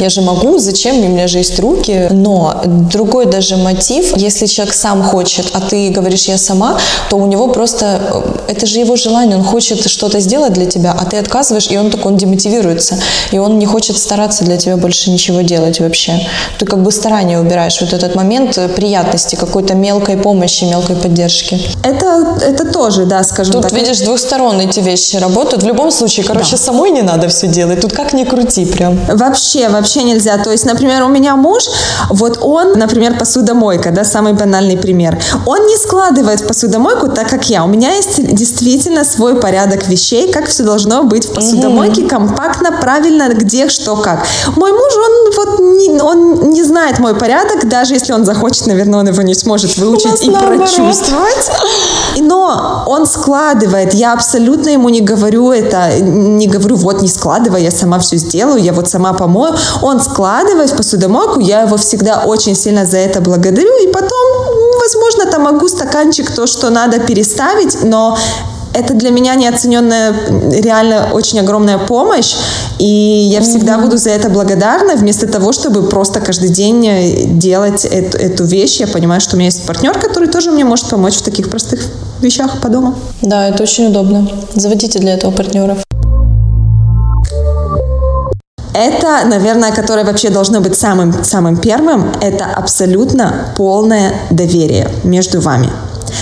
я 0.00 0.08
же 0.08 0.20
могу, 0.20 0.58
зачем, 0.58 0.96
у 0.98 1.08
меня 1.08 1.28
же 1.28 1.38
есть 1.38 1.58
руки, 1.58 2.08
но 2.10 2.62
другой 2.64 3.26
даже 3.26 3.56
мотив, 3.56 4.16
если 4.16 4.46
человек 4.46 4.74
сам 4.74 5.02
хочет, 5.02 5.46
а 5.54 5.60
ты 5.60 5.90
говоришь 5.90 6.24
я 6.24 6.38
сама, 6.38 6.78
то 7.10 7.16
у 7.16 7.26
него 7.26 7.48
просто, 7.48 8.00
э, 8.48 8.52
это 8.52 8.66
же 8.66 8.80
его 8.80 8.96
желание, 8.96 9.36
он 9.36 9.44
хочет 9.44 9.88
что-то 9.88 10.20
сделать 10.20 10.52
для 10.52 10.66
тебя, 10.66 10.96
а 10.98 11.04
ты 11.04 11.16
отказываешь, 11.18 11.68
и 11.70 11.78
он 11.78 11.90
так, 11.90 12.04
он 12.06 12.16
демотивируется, 12.16 12.98
и 13.32 13.38
он 13.38 13.58
не 13.58 13.66
хочет 13.66 13.98
стараться 13.98 14.44
для 14.44 14.56
тебя 14.56 14.76
больше 14.76 15.10
ничего 15.10 15.42
делать 15.42 15.80
вообще. 15.80 16.12
Ты 16.58 16.66
как 16.66 16.82
бы 16.82 16.90
старание 16.90 17.40
убираешь, 17.40 17.80
вот 17.80 17.92
этот 17.92 18.14
момент 18.14 18.58
э, 18.58 18.68
приятности, 18.84 19.36
какой-то 19.36 19.74
мелкой 19.74 20.18
помощи, 20.18 20.64
мелкой 20.64 20.96
поддержки. 20.96 21.58
Это, 21.82 22.36
это 22.42 22.70
тоже, 22.70 23.06
да, 23.06 23.24
скажем 23.24 23.52
Тут, 23.52 23.62
так. 23.62 23.72
видишь, 23.72 24.00
двухсторонние 24.00 24.68
эти 24.68 24.80
вещи 24.80 25.16
работают. 25.16 25.62
В 25.62 25.66
любом 25.66 25.90
случае, 25.90 26.26
короче, 26.26 26.58
самой 26.58 26.90
не 26.90 27.00
надо 27.02 27.28
все 27.28 27.46
делать. 27.46 27.80
Тут 27.80 27.92
как 27.92 28.12
ни 28.12 28.24
крути 28.24 28.66
прям. 28.66 28.98
Вообще, 29.08 29.70
вообще 29.70 30.02
нельзя. 30.02 30.36
То 30.36 30.50
есть, 30.50 30.66
например, 30.66 31.02
у 31.02 31.08
меня 31.08 31.34
муж, 31.36 31.64
вот 32.10 32.38
он, 32.42 32.78
например, 32.78 33.18
посудомойка, 33.18 33.90
да, 33.90 34.04
самый 34.04 34.34
банальный 34.34 34.76
пример. 34.76 35.18
Он 35.46 35.66
не 35.66 35.76
складывает 35.76 36.40
в 36.40 36.46
посудомойку 36.46 37.08
так, 37.08 37.28
как 37.30 37.48
я. 37.48 37.64
У 37.64 37.68
меня 37.68 37.94
есть 37.94 38.34
действительно 38.34 39.04
свой 39.04 39.40
порядок 39.40 39.88
вещей, 39.88 40.30
как 40.30 40.46
все 40.46 40.62
должно 40.62 41.04
быть 41.04 41.24
в 41.24 41.32
посудомойке, 41.32 42.02
компактно, 42.02 42.70
правильно, 42.82 43.28
где, 43.34 43.70
что, 43.70 43.96
как. 43.96 44.26
Мой 44.56 44.72
муж, 44.72 44.92
он 44.96 45.32
вот 45.36 45.60
не, 45.60 46.00
он 46.02 46.50
не 46.50 46.62
знает 46.62 46.98
мой 46.98 47.14
порядок, 47.14 47.66
даже 47.66 47.94
если 47.94 48.12
он 48.12 48.26
захочет, 48.26 48.63
наверное, 48.66 49.00
он 49.00 49.08
его 49.08 49.22
не 49.22 49.34
сможет 49.34 49.76
выучить 49.76 50.22
и 50.22 50.30
наоборот. 50.30 50.58
прочувствовать. 50.58 51.50
Но 52.18 52.84
он 52.86 53.06
складывает. 53.06 53.94
Я 53.94 54.12
абсолютно 54.12 54.70
ему 54.70 54.88
не 54.88 55.00
говорю 55.00 55.52
это, 55.52 56.00
не 56.00 56.46
говорю, 56.46 56.76
вот 56.76 57.02
не 57.02 57.08
складывай, 57.08 57.62
я 57.62 57.70
сама 57.70 57.98
все 57.98 58.16
сделаю, 58.16 58.62
я 58.62 58.72
вот 58.72 58.88
сама 58.88 59.12
помою. 59.12 59.54
Он 59.82 60.00
складывает 60.00 60.70
в 60.70 60.76
посудомойку, 60.76 61.40
я 61.40 61.62
его 61.62 61.76
всегда 61.76 62.22
очень 62.24 62.54
сильно 62.54 62.86
за 62.86 62.98
это 62.98 63.20
благодарю. 63.20 63.76
И 63.82 63.88
потом, 63.88 64.78
возможно, 64.80 65.26
там 65.30 65.42
могу 65.42 65.68
стаканчик, 65.68 66.30
то, 66.30 66.46
что 66.46 66.70
надо 66.70 67.00
переставить, 67.00 67.82
но 67.82 68.16
это 68.74 68.94
для 68.94 69.10
меня 69.10 69.34
неоцененная, 69.36 70.14
реально 70.50 71.10
очень 71.12 71.40
огромная 71.40 71.78
помощь, 71.78 72.34
и 72.78 72.84
я 72.84 73.40
всегда 73.40 73.78
буду 73.78 73.96
за 73.96 74.10
это 74.10 74.28
благодарна, 74.28 74.96
вместо 74.96 75.26
того, 75.26 75.52
чтобы 75.52 75.84
просто 75.84 76.20
каждый 76.20 76.48
день 76.48 76.86
э, 76.86 77.24
делать 77.26 77.84
эту, 77.84 78.18
эту 78.18 78.44
вещь. 78.44 78.80
Я 78.80 78.88
понимаю, 78.88 79.20
что 79.20 79.36
у 79.36 79.38
меня 79.38 79.46
есть 79.46 79.64
партнер, 79.64 79.98
который 79.98 80.28
тоже 80.28 80.50
мне 80.50 80.64
может 80.64 80.86
помочь 80.86 81.14
в 81.14 81.22
таких 81.22 81.48
простых 81.48 81.80
вещах 82.20 82.60
по 82.60 82.68
дому. 82.68 82.94
Да, 83.22 83.48
это 83.48 83.62
очень 83.62 83.86
удобно. 83.86 84.28
Заводите 84.54 84.98
для 84.98 85.14
этого 85.14 85.30
партнеров. 85.30 85.78
Это, 88.74 89.24
наверное, 89.26 89.70
которое 89.70 90.04
вообще 90.04 90.30
должно 90.30 90.60
быть 90.60 90.76
самым, 90.76 91.22
самым 91.22 91.56
первым, 91.58 92.10
это 92.20 92.46
абсолютно 92.46 93.52
полное 93.56 94.14
доверие 94.30 94.88
между 95.04 95.40
вами. 95.40 95.70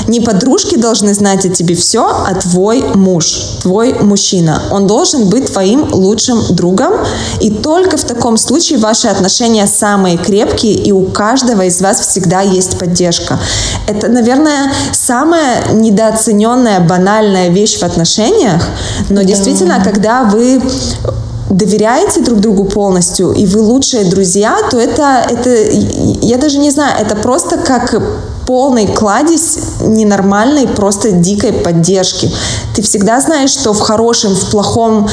Не 0.08 0.20
подружки 0.20 0.76
должны 0.76 1.14
знать 1.14 1.44
о 1.46 1.49
тебе 1.49 1.75
все, 1.75 2.04
а 2.04 2.34
твой 2.34 2.82
муж, 2.94 3.58
твой 3.62 3.94
мужчина. 3.94 4.62
Он 4.70 4.87
должен 4.87 5.28
быть 5.28 5.52
твоим 5.52 5.92
лучшим 5.92 6.42
другом, 6.50 6.92
и 7.40 7.50
только 7.50 7.96
в 7.96 8.04
таком 8.04 8.37
случае 8.37 8.78
ваши 8.78 9.08
отношения 9.08 9.66
самые 9.66 10.18
крепкие, 10.18 10.75
и 10.75 10.92
у 10.92 11.06
каждого 11.06 11.62
из 11.62 11.80
вас 11.80 12.00
всегда 12.00 12.40
есть 12.40 12.78
поддержка. 12.78 13.38
Это, 13.87 14.08
наверное, 14.08 14.72
самая 14.92 15.72
недооцененная, 15.72 16.80
банальная 16.80 17.49
вещь 17.49 17.78
в 17.78 17.82
отношениях, 17.82 18.62
но 19.11 19.22
действительно, 19.22 19.82
когда 19.82 20.25
вы 20.25 20.61
доверяете 21.50 22.20
друг 22.20 22.40
другу 22.40 22.64
полностью, 22.64 23.32
и 23.32 23.46
вы 23.46 23.61
лучшие 23.61 24.04
друзья, 24.04 24.56
то 24.70 24.78
это, 24.78 25.25
это, 25.28 25.50
я 26.22 26.38
даже 26.38 26.58
не 26.58 26.70
знаю, 26.70 26.94
это 27.00 27.14
просто 27.14 27.58
как 27.58 27.94
полный 28.46 28.87
кладезь 28.87 29.58
ненормальной, 29.80 30.66
просто 30.66 31.12
дикой 31.12 31.52
поддержки. 31.52 32.30
Ты 32.75 32.82
всегда 32.82 33.20
знаешь, 33.20 33.50
что 33.50 33.72
в 33.72 33.80
хорошем, 33.80 34.34
в 34.34 34.50
плохом 34.50 35.08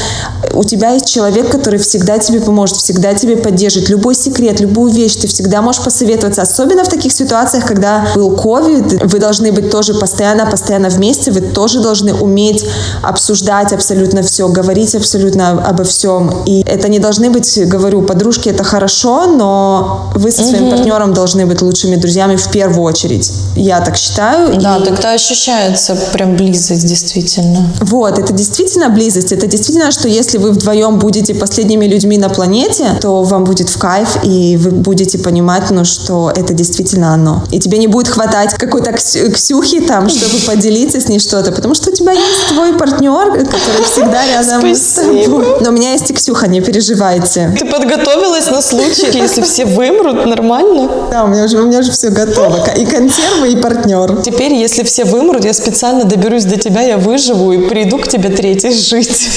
у 0.54 0.64
тебя 0.64 0.90
есть 0.90 1.06
человек, 1.06 1.50
который 1.50 1.78
всегда 1.78 2.18
тебе 2.18 2.40
поможет, 2.40 2.76
всегда 2.76 3.14
тебе 3.14 3.36
поддержит. 3.36 3.88
Любой 3.88 4.14
секрет, 4.14 4.60
любую 4.60 4.92
вещь, 4.92 5.16
ты 5.16 5.26
всегда 5.28 5.62
можешь 5.62 5.82
посоветоваться. 5.82 6.42
Особенно 6.42 6.84
в 6.84 6.88
таких 6.88 7.12
ситуациях, 7.12 7.66
когда 7.66 8.08
был 8.14 8.36
ковид, 8.36 9.02
вы 9.04 9.18
должны 9.18 9.52
быть 9.52 9.70
тоже 9.70 9.94
постоянно, 9.94 10.46
постоянно 10.46 10.88
вместе, 10.88 11.30
вы 11.30 11.40
тоже 11.40 11.80
должны 11.80 12.14
уметь 12.14 12.64
обсуждать 13.02 13.72
абсолютно 13.72 14.22
все, 14.22 14.48
говорить 14.48 14.94
абсолютно 14.94 15.50
обо 15.50 15.84
всем. 15.84 16.42
И 16.46 16.62
это 16.62 16.88
не 16.88 16.98
должны 16.98 17.30
быть, 17.30 17.68
говорю, 17.68 18.02
подружки, 18.02 18.48
это 18.48 18.64
хорошо, 18.64 19.26
но 19.26 20.10
вы 20.14 20.30
со 20.30 20.44
своим 20.44 20.70
партнером 20.70 21.12
должны 21.12 21.46
быть 21.46 21.62
лучшими 21.62 21.96
друзьями 21.96 22.36
в 22.36 22.50
первую 22.50 22.84
очередь. 22.84 23.19
Я 23.56 23.80
так 23.80 23.96
считаю. 23.96 24.60
Да, 24.60 24.76
И- 24.78 24.84
тогда 24.84 25.12
ощущается 25.12 25.96
прям 26.12 26.36
близость, 26.36 26.86
действительно. 26.86 27.68
вот, 27.80 28.18
это 28.18 28.32
действительно 28.32 28.88
близость. 28.88 29.32
Это 29.32 29.46
действительно, 29.46 29.90
что 29.92 30.08
если 30.08 30.38
вы 30.38 30.52
вдвоем 30.52 30.98
будете 30.98 31.34
последними 31.34 31.86
людьми 31.86 32.18
на 32.18 32.28
планете, 32.28 32.98
то 33.00 33.22
вам 33.22 33.44
будет 33.44 33.68
в 33.70 33.78
кайф, 33.78 34.18
и 34.22 34.56
вы 34.56 34.70
будете 34.70 35.18
понимать, 35.18 35.70
ну, 35.70 35.84
что 35.84 36.32
это 36.34 36.52
действительно 36.54 37.14
оно. 37.14 37.44
И 37.50 37.58
тебе 37.58 37.78
не 37.78 37.86
будет 37.86 38.08
хватать 38.08 38.54
какой-то 38.54 38.90
Ксю- 38.90 39.30
Ксюхи 39.32 39.80
там, 39.80 40.08
чтобы 40.08 40.36
поделиться 40.46 41.00
с 41.00 41.08
ней 41.08 41.18
что-то, 41.18 41.52
потому 41.52 41.74
что 41.74 41.90
у 41.90 41.94
тебя 41.94 42.12
есть 42.12 42.48
твой 42.48 42.72
партнер, 42.74 43.32
который 43.44 43.84
всегда 43.84 44.26
рядом 44.26 44.74
с 44.74 44.78
Спасибо. 44.94 45.24
тобой. 45.42 45.46
Но 45.60 45.70
у 45.70 45.72
меня 45.72 45.92
есть 45.92 46.10
и 46.10 46.14
Ксюха, 46.14 46.46
не 46.48 46.60
переживайте. 46.60 47.54
Ты 47.58 47.66
подготовилась 47.66 48.46
на 48.50 48.60
случай, 48.62 49.10
если 49.12 49.42
все 49.42 49.64
вымрут, 49.64 50.26
нормально? 50.26 50.88
Да, 51.10 51.24
у 51.24 51.28
меня 51.28 51.44
уже, 51.44 51.58
у 51.58 51.66
меня 51.66 51.78
уже 51.80 51.90
все 51.92 52.10
готово. 52.10 52.64
И 52.76 52.84
консервы, 53.10 53.52
и 53.52 53.56
партнер. 53.56 54.22
Теперь, 54.22 54.54
если 54.54 54.84
все 54.84 55.04
вымрут, 55.04 55.44
я 55.44 55.52
специально 55.52 56.04
доберусь 56.04 56.44
до 56.44 56.56
тебя, 56.56 56.82
я 56.82 56.96
выживу 56.96 57.52
и 57.52 57.68
приду 57.68 57.98
к 57.98 58.08
тебе 58.08 58.28
третий 58.28 58.70
жить. 58.90 59.28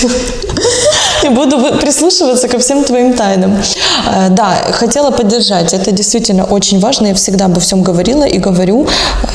И 1.25 1.29
буду 1.29 1.57
прислушиваться 1.79 2.47
ко 2.47 2.57
всем 2.59 2.83
твоим 2.83 3.13
тайнам. 3.13 3.57
Э, 4.07 4.29
Да, 4.29 4.55
хотела 4.71 5.11
поддержать. 5.11 5.73
Это 5.73 5.91
действительно 5.91 6.43
очень 6.43 6.79
важно. 6.79 7.07
Я 7.07 7.13
всегда 7.13 7.45
обо 7.45 7.59
всем 7.59 7.81
говорила 7.81 8.23
и 8.23 8.39
говорю. 8.39 8.85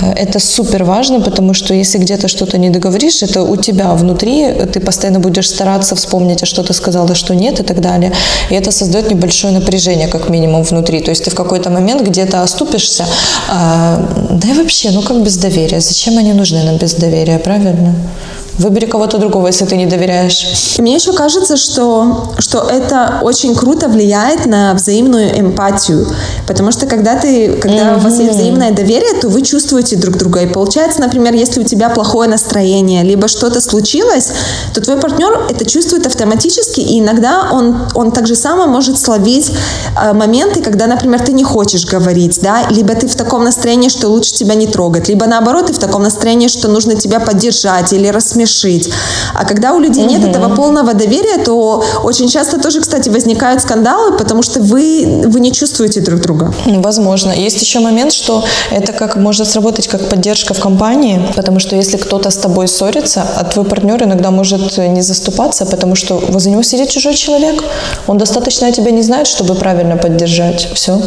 Э, 0.02 0.12
Это 0.12 0.38
супер 0.38 0.84
важно, 0.84 1.20
потому 1.20 1.54
что 1.54 1.74
если 1.74 1.98
где-то 1.98 2.28
что-то 2.28 2.58
не 2.58 2.70
договоришь, 2.70 3.22
это 3.22 3.42
у 3.42 3.56
тебя 3.56 3.94
внутри. 3.94 4.52
Ты 4.72 4.80
постоянно 4.80 5.18
будешь 5.20 5.48
стараться 5.48 5.94
вспомнить, 5.94 6.42
а 6.42 6.46
что 6.46 6.62
ты 6.62 6.74
сказала, 6.74 7.14
что 7.14 7.34
нет 7.34 7.60
и 7.60 7.62
так 7.62 7.80
далее. 7.80 8.12
И 8.50 8.54
это 8.54 8.70
создает 8.70 9.10
небольшое 9.10 9.54
напряжение, 9.54 10.08
как 10.08 10.28
минимум, 10.28 10.62
внутри. 10.64 11.00
То 11.00 11.10
есть 11.10 11.24
ты 11.24 11.30
в 11.30 11.34
какой-то 11.34 11.70
момент 11.70 12.02
где-то 12.02 12.42
оступишься. 12.42 13.04
Да 14.30 14.48
и 14.48 14.52
вообще, 14.52 14.90
ну 14.90 15.02
как 15.02 15.22
без 15.22 15.38
доверия? 15.38 15.80
Зачем 15.80 16.18
они 16.18 16.34
нужны 16.34 16.62
нам 16.62 16.76
без 16.76 16.94
доверия, 16.94 17.38
правильно? 17.38 17.94
Выбери 18.58 18.86
кого-то 18.86 19.18
другого, 19.18 19.46
если 19.46 19.64
ты 19.66 19.76
не 19.76 19.86
доверяешь. 19.86 20.76
Мне 20.78 20.94
еще 20.94 21.12
кажется, 21.12 21.56
что, 21.56 22.32
что 22.38 22.58
это 22.58 23.20
очень 23.22 23.54
круто 23.54 23.88
влияет 23.88 24.46
на 24.46 24.74
взаимную 24.74 25.38
эмпатию. 25.38 26.08
Потому 26.46 26.72
что 26.72 26.86
когда, 26.86 27.14
ты, 27.14 27.52
когда 27.52 27.94
у 27.96 28.00
вас 28.00 28.18
есть 28.18 28.32
взаимное 28.32 28.72
доверие, 28.72 29.20
то 29.20 29.28
вы 29.28 29.42
чувствуете 29.42 29.96
друг 29.96 30.16
друга. 30.16 30.40
И 30.40 30.46
получается, 30.48 31.00
например, 31.00 31.34
если 31.34 31.60
у 31.60 31.64
тебя 31.64 31.88
плохое 31.88 32.28
настроение, 32.28 33.04
либо 33.04 33.28
что-то 33.28 33.60
случилось, 33.60 34.32
то 34.74 34.80
твой 34.80 34.96
партнер 34.96 35.46
это 35.48 35.64
чувствует 35.64 36.08
автоматически, 36.08 36.80
и 36.80 36.98
иногда 36.98 37.50
он, 37.52 37.76
он 37.94 38.10
так 38.10 38.26
же 38.26 38.34
само 38.34 38.66
может 38.66 38.98
словить 38.98 39.52
э, 39.96 40.12
моменты, 40.12 40.62
когда, 40.62 40.88
например, 40.88 41.20
ты 41.24 41.32
не 41.32 41.44
хочешь 41.44 41.86
говорить, 41.86 42.40
да, 42.42 42.66
либо 42.70 42.94
ты 42.94 43.06
в 43.06 43.14
таком 43.14 43.44
настроении, 43.44 43.88
что 43.88 44.08
лучше 44.08 44.34
тебя 44.34 44.56
не 44.56 44.66
трогать, 44.66 45.08
либо 45.08 45.26
наоборот, 45.26 45.66
ты 45.66 45.72
в 45.72 45.78
таком 45.78 46.02
настроении, 46.02 46.48
что 46.48 46.66
нужно 46.66 46.96
тебя 46.96 47.20
поддержать 47.20 47.92
или 47.92 48.08
рассмешить. 48.08 48.47
А 49.34 49.44
когда 49.44 49.72
у 49.72 49.80
людей 49.80 50.04
нет 50.04 50.24
этого 50.24 50.54
полного 50.54 50.94
доверия, 50.94 51.44
то 51.44 51.84
очень 52.02 52.28
часто 52.28 52.58
тоже, 52.58 52.80
кстати, 52.80 53.08
возникают 53.08 53.62
скандалы, 53.62 54.16
потому 54.16 54.42
что 54.42 54.60
вы, 54.60 55.22
вы 55.26 55.40
не 55.40 55.52
чувствуете 55.52 56.00
друг 56.00 56.20
друга. 56.20 56.52
Возможно. 56.66 57.32
Есть 57.32 57.60
еще 57.62 57.80
момент, 57.80 58.12
что 58.12 58.44
это 58.70 58.92
как 58.92 59.16
может 59.16 59.48
сработать 59.48 59.88
как 59.88 60.08
поддержка 60.08 60.54
в 60.54 60.60
компании, 60.60 61.20
потому 61.36 61.60
что 61.60 61.76
если 61.76 61.96
кто-то 61.96 62.30
с 62.30 62.36
тобой 62.36 62.68
ссорится, 62.68 63.22
а 63.36 63.44
твой 63.44 63.64
партнер 63.64 64.02
иногда 64.02 64.30
может 64.30 64.78
не 64.78 65.02
заступаться, 65.02 65.66
потому 65.66 65.94
что 65.94 66.18
возле 66.28 66.52
него 66.52 66.62
сидит 66.62 66.90
чужой 66.90 67.14
человек, 67.14 67.62
он 68.06 68.18
достаточно 68.18 68.72
тебя 68.72 68.90
не 68.90 69.02
знает, 69.02 69.26
чтобы 69.26 69.54
правильно 69.54 69.96
поддержать. 69.96 70.68
Все. 70.74 71.00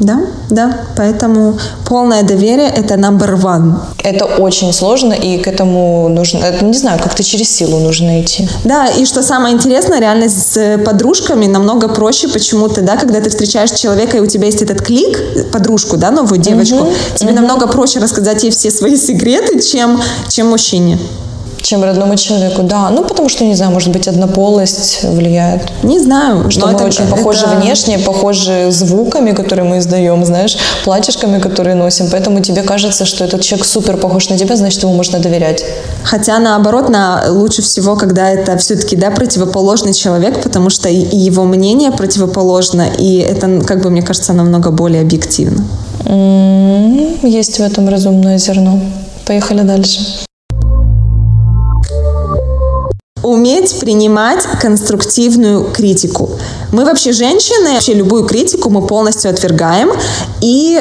Да, 0.00 0.20
да. 0.50 0.78
Поэтому 0.96 1.58
полное 1.86 2.22
доверие– 2.22 2.68
это 2.76 2.94
number 2.94 3.40
one. 3.40 3.74
Это 4.02 4.24
очень 4.24 4.72
сложно, 4.72 5.12
и 5.12 5.38
к 5.38 5.46
этому 5.46 6.08
нужно, 6.08 6.38
это, 6.38 6.64
не 6.64 6.76
знаю, 6.76 7.00
как-то 7.02 7.22
через 7.22 7.50
силу 7.50 7.78
нужно 7.78 8.20
идти. 8.20 8.48
Да, 8.64 8.88
и 8.88 9.04
что 9.04 9.22
самое 9.22 9.54
интересное, 9.54 10.00
реально 10.00 10.28
с 10.28 10.78
подружками 10.84 11.46
намного 11.46 11.88
проще 11.88 12.28
почему-то, 12.28 12.82
да, 12.82 12.96
когда 12.96 13.20
ты 13.20 13.30
встречаешь 13.30 13.70
человека, 13.70 14.16
и 14.16 14.20
у 14.20 14.26
тебя 14.26 14.46
есть 14.46 14.62
этот 14.62 14.82
клик, 14.82 15.18
подружку, 15.52 15.96
да, 15.96 16.10
новую 16.10 16.40
девочку, 16.40 16.76
угу, 16.76 16.92
тебе 17.14 17.30
угу. 17.30 17.40
намного 17.40 17.66
проще 17.66 18.00
рассказать 18.00 18.42
ей 18.42 18.50
все 18.50 18.70
свои 18.70 18.96
секреты, 18.96 19.60
чем, 19.60 20.00
чем 20.28 20.48
мужчине 20.48 20.98
чем 21.62 21.84
родному 21.84 22.16
человеку, 22.16 22.62
да. 22.62 22.90
Ну, 22.90 23.04
потому 23.04 23.28
что, 23.28 23.44
не 23.44 23.54
знаю, 23.54 23.72
может 23.72 23.90
быть, 23.90 24.08
однополость 24.08 25.04
влияет. 25.04 25.72
Не 25.82 25.98
знаю. 26.00 26.50
Что 26.50 26.66
мы 26.66 26.72
это, 26.72 26.84
очень 26.84 27.06
похожи 27.06 27.46
это... 27.46 27.56
внешне, 27.56 27.98
похожи 27.98 28.70
звуками, 28.70 29.32
которые 29.32 29.64
мы 29.64 29.78
издаем, 29.78 30.24
знаешь, 30.24 30.56
платьишками, 30.84 31.38
которые 31.38 31.74
носим. 31.74 32.08
Поэтому 32.10 32.40
тебе 32.40 32.62
кажется, 32.62 33.04
что 33.04 33.24
этот 33.24 33.42
человек 33.42 33.66
супер 33.66 33.96
похож 33.96 34.28
на 34.28 34.38
тебя, 34.38 34.56
значит, 34.56 34.82
ему 34.82 34.94
можно 34.94 35.18
доверять. 35.18 35.64
Хотя, 36.02 36.38
наоборот, 36.38 36.88
на, 36.88 37.24
лучше 37.28 37.62
всего, 37.62 37.96
когда 37.96 38.30
это 38.30 38.56
все-таки, 38.58 38.96
да, 38.96 39.10
противоположный 39.10 39.94
человек, 39.94 40.42
потому 40.42 40.70
что 40.70 40.88
и, 40.88 41.16
его 41.16 41.44
мнение 41.44 41.90
противоположно, 41.92 42.86
и 42.98 43.18
это, 43.18 43.60
как 43.60 43.82
бы, 43.82 43.90
мне 43.90 44.02
кажется, 44.02 44.32
намного 44.32 44.70
более 44.70 45.02
объективно. 45.02 45.64
Есть 47.22 47.58
в 47.58 47.62
этом 47.62 47.88
разумное 47.88 48.38
зерно. 48.38 48.80
Поехали 49.24 49.62
дальше. 49.62 50.00
Уметь 53.22 53.78
принимать 53.78 54.44
конструктивную 54.60 55.64
критику. 55.72 56.30
Мы 56.72 56.84
вообще 56.84 57.12
женщины, 57.12 57.74
вообще 57.74 57.94
любую 57.94 58.24
критику 58.24 58.70
мы 58.70 58.86
полностью 58.86 59.30
отвергаем, 59.30 59.92
и 60.40 60.80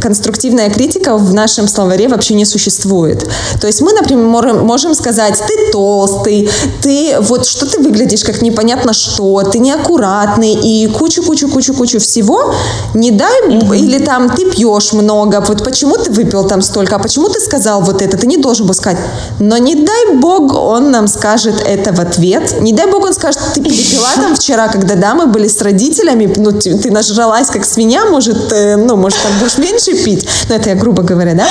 конструктивная 0.00 0.70
критика 0.70 1.16
в 1.16 1.34
нашем 1.34 1.68
словаре 1.68 2.08
вообще 2.08 2.34
не 2.34 2.44
существует. 2.44 3.28
То 3.60 3.66
есть 3.66 3.80
мы, 3.82 3.92
например, 3.92 4.54
можем 4.54 4.94
сказать, 4.94 5.42
ты 5.46 5.72
толстый, 5.72 6.48
ты 6.80 7.16
вот 7.20 7.46
что 7.46 7.66
ты 7.66 7.78
выглядишь 7.78 8.24
как 8.24 8.42
непонятно 8.42 8.92
что, 8.92 9.42
ты 9.42 9.58
неаккуратный 9.58 10.54
и 10.54 10.86
кучу-кучу-кучу-кучу 10.88 11.98
всего, 11.98 12.54
не 12.94 13.10
дай, 13.10 13.48
mm-hmm. 13.48 13.76
или 13.76 13.98
там 13.98 14.30
ты 14.30 14.50
пьешь 14.50 14.92
много, 14.92 15.44
вот 15.46 15.64
почему 15.64 15.96
ты 15.96 16.10
выпил 16.10 16.44
там 16.44 16.62
столько, 16.62 16.96
а 16.96 16.98
почему 16.98 17.28
ты 17.28 17.40
сказал 17.40 17.82
вот 17.82 18.00
это, 18.00 18.16
ты 18.16 18.26
не 18.26 18.36
должен 18.36 18.66
был 18.66 18.74
сказать. 18.74 18.98
Но 19.38 19.58
не 19.58 19.74
дай 19.74 20.16
бог 20.16 20.54
он 20.54 20.90
нам 20.90 21.08
скажет 21.08 21.62
это 21.64 21.81
это 21.82 21.92
в 21.92 22.00
ответ. 22.00 22.60
Не 22.60 22.72
дай 22.72 22.86
бог 22.86 23.04
он 23.04 23.12
скажет, 23.12 23.40
ты 23.54 23.60
перепила 23.60 24.08
там 24.14 24.34
вчера, 24.34 24.68
когда 24.68 24.94
да, 24.94 25.14
мы 25.14 25.26
были 25.26 25.48
с 25.48 25.60
родителями, 25.60 26.32
ну, 26.36 26.52
ты, 26.52 26.78
ты 26.78 26.90
нажралась 26.90 27.48
как 27.48 27.64
свинья, 27.64 28.04
может, 28.06 28.52
э, 28.52 28.76
ну, 28.76 28.96
может, 28.96 29.18
там 29.22 29.32
будешь 29.40 29.58
меньше 29.58 29.92
пить. 30.04 30.28
Ну, 30.48 30.54
это 30.54 30.70
я 30.70 30.76
грубо 30.76 31.02
говоря, 31.02 31.34
да? 31.34 31.46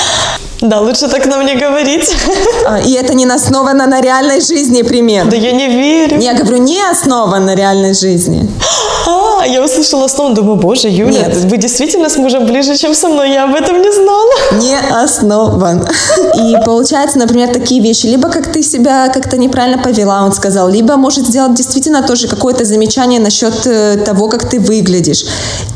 Да, 0.62 0.80
лучше 0.80 1.08
так 1.08 1.26
нам 1.26 1.44
не 1.44 1.56
говорить. 1.56 2.14
А, 2.64 2.78
и 2.78 2.92
это 2.92 3.14
не 3.14 3.26
основано 3.26 3.86
на 3.86 4.00
реальной 4.00 4.40
жизни 4.40 4.82
пример. 4.82 5.26
Да 5.28 5.36
я 5.36 5.50
не 5.50 5.68
верю. 5.68 6.20
Я 6.20 6.34
говорю, 6.34 6.58
не 6.58 6.80
основан 6.90 7.44
на 7.44 7.56
реальной 7.56 7.92
жизни. 7.92 8.48
А, 9.06 9.44
я 9.46 9.64
услышала 9.64 10.04
основу, 10.04 10.34
думаю, 10.34 10.56
боже, 10.56 10.88
Юля, 10.88 11.26
Нет. 11.26 11.36
вы 11.50 11.56
действительно 11.56 12.08
с 12.08 12.16
мужем 12.16 12.46
ближе, 12.46 12.76
чем 12.76 12.94
со 12.94 13.08
мной, 13.08 13.32
я 13.32 13.44
об 13.44 13.54
этом 13.54 13.82
не 13.82 13.92
знала. 13.92 14.32
Не 14.62 14.78
основан. 15.04 15.86
И 16.38 16.56
получается, 16.64 17.18
например, 17.18 17.52
такие 17.52 17.82
вещи, 17.82 18.06
либо 18.06 18.28
как 18.28 18.52
ты 18.52 18.62
себя 18.62 19.08
как-то 19.08 19.36
неправильно 19.36 19.82
повела, 19.82 20.22
он 20.22 20.32
сказал, 20.32 20.68
либо 20.68 20.96
может 20.96 21.26
сделать 21.26 21.54
действительно 21.54 22.02
тоже 22.02 22.28
какое-то 22.28 22.64
замечание 22.64 23.20
насчет 23.20 23.66
э, 23.66 23.96
того, 23.96 24.28
как 24.28 24.48
ты 24.48 24.60
выглядишь. 24.60 25.24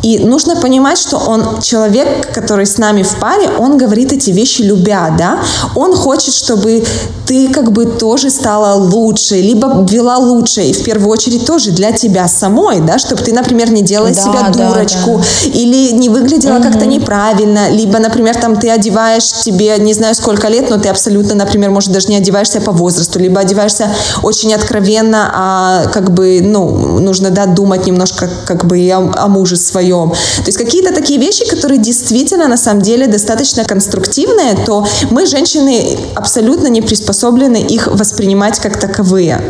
И 0.03 0.19
нужно 0.19 0.57
понимать, 0.57 0.99
что 0.99 1.17
он 1.17 1.61
человек, 1.61 2.33
который 2.33 2.67
с 2.67 2.79
нами 2.79 3.03
в 3.03 3.17
паре, 3.17 3.49
он 3.59 3.77
говорит 3.77 4.13
эти 4.13 4.31
вещи 4.31 4.63
любя, 4.77 5.15
да, 5.19 5.39
он 5.75 5.95
хочет, 5.95 6.35
чтобы 6.35 6.85
ты 7.27 7.49
как 7.49 7.73
бы 7.73 7.87
тоже 7.87 8.31
стала 8.31 8.75
лучше, 8.75 9.37
либо 9.37 9.85
вела 9.91 10.17
лучше, 10.19 10.63
и 10.63 10.73
в 10.73 10.85
первую 10.85 11.11
очередь 11.11 11.45
тоже 11.45 11.73
для 11.73 11.93
тебя 11.93 12.29
самой, 12.29 12.81
да, 12.81 12.99
чтобы 12.99 13.23
ты, 13.23 13.33
например, 13.33 13.73
не 13.73 13.83
делала 13.83 14.11
да, 14.11 14.21
себя 14.21 14.51
дурочку, 14.51 15.19
да, 15.19 15.25
да. 15.45 15.59
или 15.59 15.93
не 15.93 16.09
выглядела 16.09 16.57
угу. 16.57 16.63
как-то 16.63 16.87
неправильно, 16.87 17.69
либо, 17.71 17.99
например, 17.99 18.37
там 18.37 18.57
ты 18.57 18.71
одеваешь 18.71 19.33
тебе 19.45 19.77
не 19.79 19.93
знаю 19.93 20.15
сколько 20.15 20.49
лет, 20.49 20.71
но 20.71 20.79
ты 20.79 20.89
абсолютно, 20.89 21.35
например, 21.35 21.71
может 21.71 21.91
даже 21.91 22.09
не 22.09 22.17
одеваешься 22.17 22.61
по 22.61 22.73
возрасту, 22.73 23.19
либо 23.19 23.41
одеваешься 23.41 23.91
очень 24.23 24.55
откровенно, 24.55 25.31
а 25.35 25.87
как 25.93 26.13
бы, 26.13 26.41
ну, 26.43 27.01
нужно, 27.01 27.31
да, 27.31 27.47
думать 27.47 27.87
немножко 27.87 28.29
как 28.47 28.67
бы 28.67 28.79
и 28.79 28.89
о, 28.91 29.11
о 29.17 29.29
муже 29.29 29.57
своем. 29.57 30.11
То 30.11 30.47
есть 30.47 30.59
какие-то 30.59 30.95
такие 30.95 31.19
вещи, 31.19 31.49
которые 31.49 31.79
действительно 31.79 32.47
на 32.49 32.57
самом 32.57 32.83
деле 32.83 33.07
достаточно 33.07 33.65
конструктивные, 33.65 34.55
то 34.67 34.85
мы, 35.11 35.27
женщины, 35.27 35.97
абсолютно 36.15 36.67
не 36.67 36.83
приспособлены 36.83 37.59
их 37.59 37.87
воспринимать 37.87 38.59
как 38.59 38.79
таковые. 38.79 39.41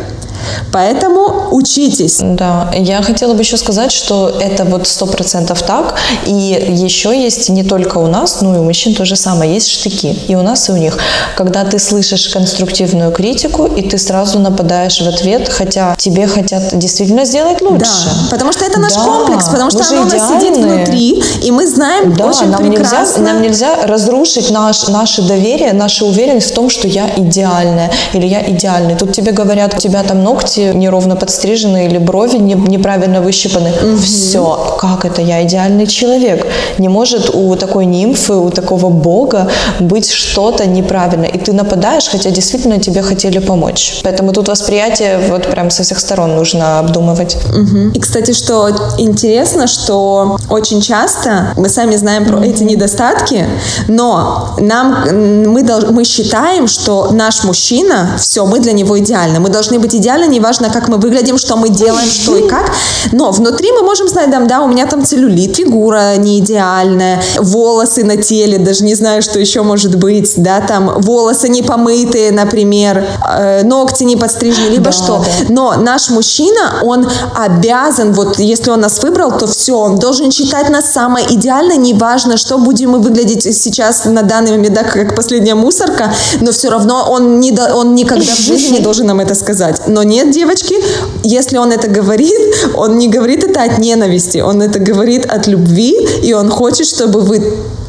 Поэтому 0.71 1.49
учитесь. 1.51 2.19
Да, 2.21 2.71
я 2.73 3.01
хотела 3.01 3.33
бы 3.33 3.41
еще 3.41 3.57
сказать, 3.57 3.91
что 3.91 4.29
это 4.39 4.65
вот 4.65 4.87
сто 4.87 5.05
процентов 5.05 5.61
так. 5.61 5.95
И 6.25 6.31
еще 6.31 7.09
есть 7.19 7.49
не 7.49 7.63
только 7.63 7.97
у 7.97 8.07
нас, 8.07 8.41
но 8.41 8.55
и 8.55 8.59
у 8.59 8.63
мужчин 8.63 8.93
то 8.95 9.05
же 9.05 9.15
самое. 9.15 9.53
Есть 9.53 9.69
штыки 9.69 10.17
и 10.27 10.35
у 10.35 10.41
нас, 10.41 10.69
и 10.69 10.71
у 10.71 10.77
них. 10.77 10.97
Когда 11.35 11.63
ты 11.63 11.79
слышишь 11.79 12.29
конструктивную 12.29 13.11
критику, 13.11 13.65
и 13.65 13.81
ты 13.81 13.97
сразу 13.97 14.39
нападаешь 14.39 15.01
в 15.01 15.07
ответ, 15.07 15.49
хотя 15.49 15.95
тебе 15.97 16.27
хотят 16.27 16.77
действительно 16.77 17.25
сделать 17.25 17.61
лучше. 17.61 18.05
Да, 18.05 18.31
потому 18.31 18.51
что 18.51 18.65
это 18.65 18.79
наш 18.79 18.93
да, 18.93 19.03
комплекс, 19.03 19.45
потому 19.45 19.71
что 19.71 19.83
оно 19.87 20.01
у 20.01 20.05
нас 20.05 20.29
сидит 20.29 20.57
внутри, 20.57 21.23
и 21.43 21.51
мы 21.51 21.67
знаем 21.67 22.13
да, 22.13 22.25
очень 22.25 22.49
нам 22.49 22.61
прекрасно. 22.61 23.19
Нельзя, 23.19 23.33
нам 23.33 23.41
нельзя 23.41 23.75
разрушить 23.85 24.51
наш, 24.51 24.87
наше 24.87 25.21
доверие, 25.21 25.73
нашу 25.73 26.07
уверенность 26.07 26.51
в 26.51 26.53
том, 26.53 26.69
что 26.69 26.87
я 26.87 27.09
идеальная 27.15 27.91
или 28.13 28.25
я 28.27 28.49
идеальный. 28.49 28.95
Тут 28.95 29.13
тебе 29.13 29.31
говорят, 29.31 29.75
у 29.75 29.77
тебя 29.77 30.03
там 30.03 30.23
ногти 30.27 30.73
неровно 30.73 31.15
подстрижены 31.15 31.85
или 31.85 31.97
брови 31.97 32.37
не, 32.37 32.53
неправильно 32.53 33.21
выщипаны. 33.21 33.69
Угу. 33.69 33.97
Все, 33.97 34.75
как 34.77 35.05
это? 35.05 35.21
Я 35.21 35.43
идеальный 35.43 35.87
человек. 35.87 36.47
Не 36.77 36.89
может 36.89 37.29
у 37.33 37.55
такой 37.55 37.85
нимфы, 37.85 38.33
у 38.33 38.49
такого 38.49 38.89
бога 38.89 39.49
быть 39.79 40.11
что-то 40.11 40.65
неправильно. 40.65 41.25
И 41.25 41.37
ты 41.37 41.53
нападаешь, 41.53 42.09
хотя 42.09 42.29
действительно 42.29 42.79
тебе 42.79 43.01
хотели 43.01 43.39
помочь. 43.39 44.01
Поэтому 44.03 44.33
тут 44.33 44.49
восприятие 44.49 45.19
вот 45.29 45.47
прям 45.47 45.69
со 45.69 45.83
всех 45.83 45.99
сторон 45.99 46.35
нужно 46.35 46.79
обдумывать. 46.79 47.37
Угу. 47.49 47.91
И, 47.95 47.99
кстати, 47.99 48.33
что 48.33 48.69
интересно, 48.97 49.67
что 49.67 50.37
очень 50.49 50.81
часто 50.81 51.53
мы 51.57 51.69
сами 51.69 51.95
знаем 51.95 52.25
про 52.25 52.37
угу. 52.37 52.45
эти 52.45 52.63
недостатки, 52.63 53.45
но 53.87 54.55
нам 54.59 55.05
мы, 55.53 55.63
мы 55.91 56.03
считаем, 56.03 56.67
что 56.67 57.11
наш 57.11 57.43
мужчина, 57.43 58.17
все, 58.17 58.45
мы 58.45 58.59
для 58.59 58.73
него 58.73 58.99
идеальны. 58.99 59.39
Мы 59.39 59.49
должны 59.49 59.79
быть 59.79 59.95
идеальны 59.95 60.16
идеально, 60.17 60.31
неважно, 60.31 60.69
как 60.69 60.87
мы 60.87 60.97
выглядим, 60.97 61.37
что 61.37 61.55
мы 61.55 61.69
делаем, 61.69 62.09
что 62.09 62.35
и 62.35 62.47
как. 62.47 62.71
Но 63.11 63.31
внутри 63.31 63.71
мы 63.71 63.83
можем 63.83 64.07
знать, 64.07 64.29
да, 64.29 64.39
да, 64.39 64.61
у 64.61 64.67
меня 64.67 64.85
там 64.85 65.03
целлюлит, 65.03 65.55
фигура 65.55 66.15
не 66.17 66.39
идеальная, 66.39 67.21
волосы 67.37 68.03
на 68.03 68.17
теле, 68.17 68.57
даже 68.57 68.83
не 68.83 68.95
знаю, 68.95 69.21
что 69.21 69.39
еще 69.39 69.61
может 69.61 69.95
быть, 69.95 70.33
да, 70.37 70.61
там 70.61 71.01
волосы 71.01 71.49
не 71.49 71.63
помытые, 71.63 72.31
например, 72.31 73.05
э, 73.37 73.63
ногти 73.63 74.03
не 74.03 74.15
подстрижены, 74.15 74.69
либо 74.69 74.85
Да, 74.85 74.91
что. 74.91 75.17
да. 75.17 75.25
Но 75.49 75.75
наш 75.77 76.09
мужчина, 76.09 76.79
он 76.83 77.07
обязан, 77.35 78.13
вот 78.13 78.39
если 78.39 78.71
он 78.71 78.81
нас 78.81 79.01
выбрал, 79.03 79.37
то 79.37 79.47
все, 79.47 79.77
он 79.77 79.97
должен 79.97 80.31
считать 80.31 80.69
нас 80.69 80.91
самой 80.91 81.23
идеальной, 81.29 81.77
неважно, 81.77 82.37
что 82.37 82.57
будем 82.57 82.91
мы 82.91 82.99
выглядеть 82.99 83.43
сейчас 83.55 84.05
на 84.05 84.23
данный 84.23 84.51
момент, 84.51 84.73
да, 84.75 84.83
как 84.83 85.15
последняя 85.15 85.55
мусорка, 85.55 86.13
но 86.41 86.51
все 86.51 86.69
равно 86.69 87.05
он, 87.09 87.39
не, 87.39 87.51
он 87.51 87.95
никогда 87.95 88.33
в 88.33 88.39
жизни 88.39 88.77
не 88.77 88.79
должен 88.79 89.07
нам 89.07 89.19
это 89.19 89.35
сказать. 89.35 89.81
Но 89.87 90.03
нет, 90.07 90.31
девочки, 90.31 90.75
если 91.23 91.57
он 91.57 91.71
это 91.71 91.87
говорит, 91.87 92.33
он 92.75 92.97
не 92.97 93.07
говорит 93.07 93.43
это 93.43 93.63
от 93.63 93.77
ненависти, 93.77 94.39
он 94.39 94.61
это 94.61 94.79
говорит 94.79 95.25
от 95.25 95.47
любви, 95.47 95.95
и 96.23 96.33
он 96.33 96.49
хочет, 96.49 96.87
чтобы 96.87 97.21
вы 97.21 97.41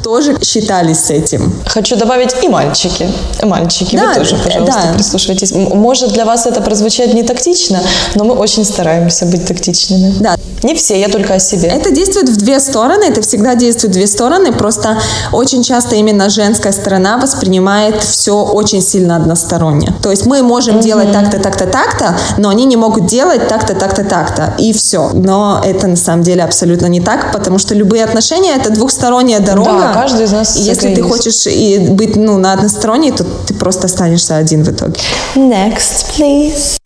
тоже 0.02 0.36
считались 0.42 1.00
с 1.00 1.10
этим. 1.10 1.52
Хочу 1.66 1.96
добавить 1.96 2.34
и 2.42 2.48
мальчики. 2.48 3.08
И 3.42 3.44
мальчики, 3.46 3.96
Да, 3.96 4.08
вы 4.08 4.14
тоже, 4.14 4.36
пожалуйста, 4.36 4.82
да. 4.86 4.94
прислушивайтесь. 4.94 5.52
Может 5.52 6.12
для 6.12 6.24
вас 6.24 6.46
это 6.46 6.60
прозвучать 6.60 7.14
не 7.14 7.22
тактично, 7.22 7.80
но 8.14 8.24
мы 8.24 8.34
очень 8.34 8.64
стараемся 8.64 9.26
быть 9.26 9.46
тактичными. 9.46 10.14
Да. 10.20 10.36
Не 10.62 10.74
все, 10.74 10.98
я 11.00 11.08
только 11.08 11.34
о 11.34 11.38
себе. 11.38 11.68
Это 11.68 11.90
действует 11.90 12.28
в 12.28 12.36
две 12.36 12.60
стороны, 12.60 13.04
это 13.04 13.20
всегда 13.22 13.54
действует 13.54 13.92
в 13.94 13.96
две 13.96 14.06
стороны, 14.06 14.52
просто 14.52 14.98
очень 15.32 15.62
часто 15.62 15.96
именно 15.96 16.28
женская 16.28 16.72
сторона 16.72 17.18
воспринимает 17.18 18.02
все 18.02 18.42
очень 18.42 18.82
сильно 18.82 19.16
односторонне. 19.16 19.92
То 20.02 20.10
есть 20.10 20.26
мы 20.26 20.42
можем 20.42 20.80
делать 20.80 21.12
так-то, 21.12 21.38
так-то, 21.38 21.66
так-то, 21.66 22.16
но 22.38 22.48
они 22.48 22.64
не 22.64 22.76
могут 22.76 23.06
делать 23.06 23.48
так-то, 23.48 23.74
так-то, 23.74 24.04
так-то, 24.04 24.54
и 24.58 24.72
все. 24.72 25.10
Но 25.14 25.62
это 25.64 25.86
на 25.86 25.96
самом 25.96 26.22
деле 26.22 26.42
абсолютно 26.42 26.86
не 26.86 27.00
так, 27.00 27.32
потому 27.32 27.58
что 27.58 27.74
любые 27.74 28.04
отношения 28.04 28.54
это 28.54 28.70
двухсторонняя 28.70 29.40
дорога. 29.40 29.78
Да, 29.78 29.92
каждый 29.92 30.24
из 30.24 30.32
нас 30.32 30.56
И 30.56 30.62
если 30.62 30.94
ты 30.94 31.00
эгоист. 31.00 31.16
хочешь 31.16 31.46
и 31.46 31.78
быть 31.78 32.16
ну, 32.16 32.38
на 32.38 32.52
односторонней, 32.52 33.12
то 33.12 33.24
ты 33.24 33.54
просто 33.54 33.86
останешься 33.86 34.36
один 34.36 34.64
в 34.64 34.70
итоге. 34.70 35.00
Next, 35.34 36.06
please. 36.16 36.78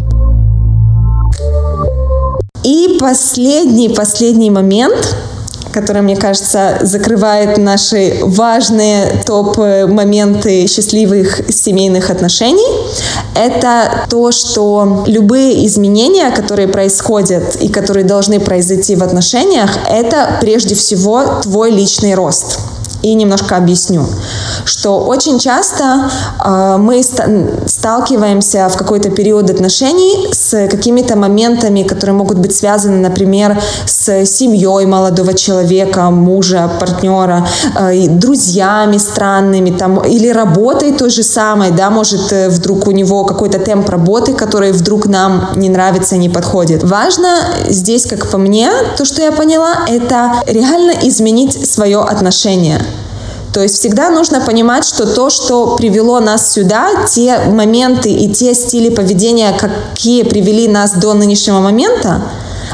И 2.65 2.97
последний, 3.01 3.89
последний 3.89 4.51
момент, 4.51 5.17
который, 5.73 6.03
мне 6.03 6.17
кажется, 6.17 6.79
закрывает 6.83 7.59
наши 7.59 8.19
важные 8.23 9.23
топ-моменты 9.27 10.67
счастливых 10.67 11.41
семейных 11.51 12.11
отношений, 12.11 12.69
это 13.35 14.07
то, 14.09 14.31
что 14.31 15.05
любые 15.07 15.67
изменения, 15.67 16.31
которые 16.31 16.69
происходят 16.69 17.57
и 17.57 17.69
которые 17.69 18.05
должны 18.05 18.39
произойти 18.39 18.95
в 18.95 19.03
отношениях, 19.03 19.71
это 19.89 20.37
прежде 20.41 20.75
всего 20.75 21.25
твой 21.43 21.71
личный 21.71 22.15
рост. 22.15 22.59
И 23.03 23.15
немножко 23.15 23.57
объясню, 23.57 24.07
что 24.65 25.01
очень 25.01 25.41
часто 25.41 26.09
э, 26.39 26.77
мы 26.79 27.03
сталкиваемся 27.83 28.69
в 28.69 28.77
какой-то 28.77 29.11
период 29.11 29.51
отношений 29.51 30.29
с 30.33 30.69
какими-то 30.69 31.17
моментами, 31.17 31.83
которые 31.83 32.15
могут 32.15 32.39
быть 32.39 32.55
связаны, 32.55 32.99
например, 32.99 33.61
с 33.87 34.25
семьей 34.25 34.87
молодого 34.87 35.35
человека, 35.35 36.11
мужа, 36.11 36.71
партнера, 36.79 37.45
э, 37.81 38.07
друзьями 38.07 38.99
странными, 38.99 39.71
там, 39.77 39.99
или 39.99 40.29
работой 40.29 40.93
той 40.93 41.11
же 41.11 41.25
самой, 41.25 41.73
да, 41.73 41.91
может 41.91 42.33
э, 42.33 42.51
вдруг 42.51 42.87
у 42.87 42.93
него 42.93 43.25
какой-то 43.25 43.59
темп 43.59 43.89
работы, 43.89 44.33
который 44.35 44.71
вдруг 44.71 45.07
нам 45.07 45.49
не 45.57 45.69
нравится, 45.69 46.17
не 46.17 46.29
подходит. 46.29 46.85
Важно 46.85 47.29
здесь, 47.69 48.07
как 48.07 48.31
по 48.31 48.39
мне, 48.39 48.71
то, 48.97 49.05
что 49.05 49.23
я 49.23 49.33
поняла, 49.33 49.75
это 49.89 50.35
реально 50.47 50.93
изменить 51.03 51.69
свое 51.69 51.99
отношение. 51.99 52.81
То 53.53 53.61
есть 53.63 53.79
всегда 53.79 54.11
нужно 54.11 54.41
понимать, 54.41 54.85
что 54.85 55.07
то, 55.07 55.29
что 55.31 55.77
привело 55.77 56.21
нас 56.21 56.53
сюда, 56.53 57.05
те 57.07 57.39
моменты 57.51 58.11
и 58.11 58.33
те 58.33 58.55
стили 58.55 58.89
поведения, 58.89 59.53
какие 59.59 60.23
привели 60.23 60.69
нас 60.69 60.93
до 60.93 61.13
нынешнего 61.13 61.61
момента, 61.61 62.23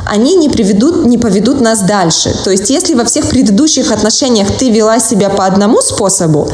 они 0.06 0.36
не 0.36 0.48
приведут, 0.48 1.04
не 1.04 1.18
поведут 1.18 1.60
нас 1.60 1.80
дальше. 1.80 2.34
То 2.44 2.50
есть, 2.50 2.70
если 2.70 2.94
во 2.94 3.04
всех 3.04 3.28
предыдущих 3.28 3.92
отношениях 3.92 4.48
ты 4.56 4.70
вела 4.70 5.00
себя 5.00 5.28
по 5.28 5.44
одному 5.44 5.82
способу, 5.82 6.48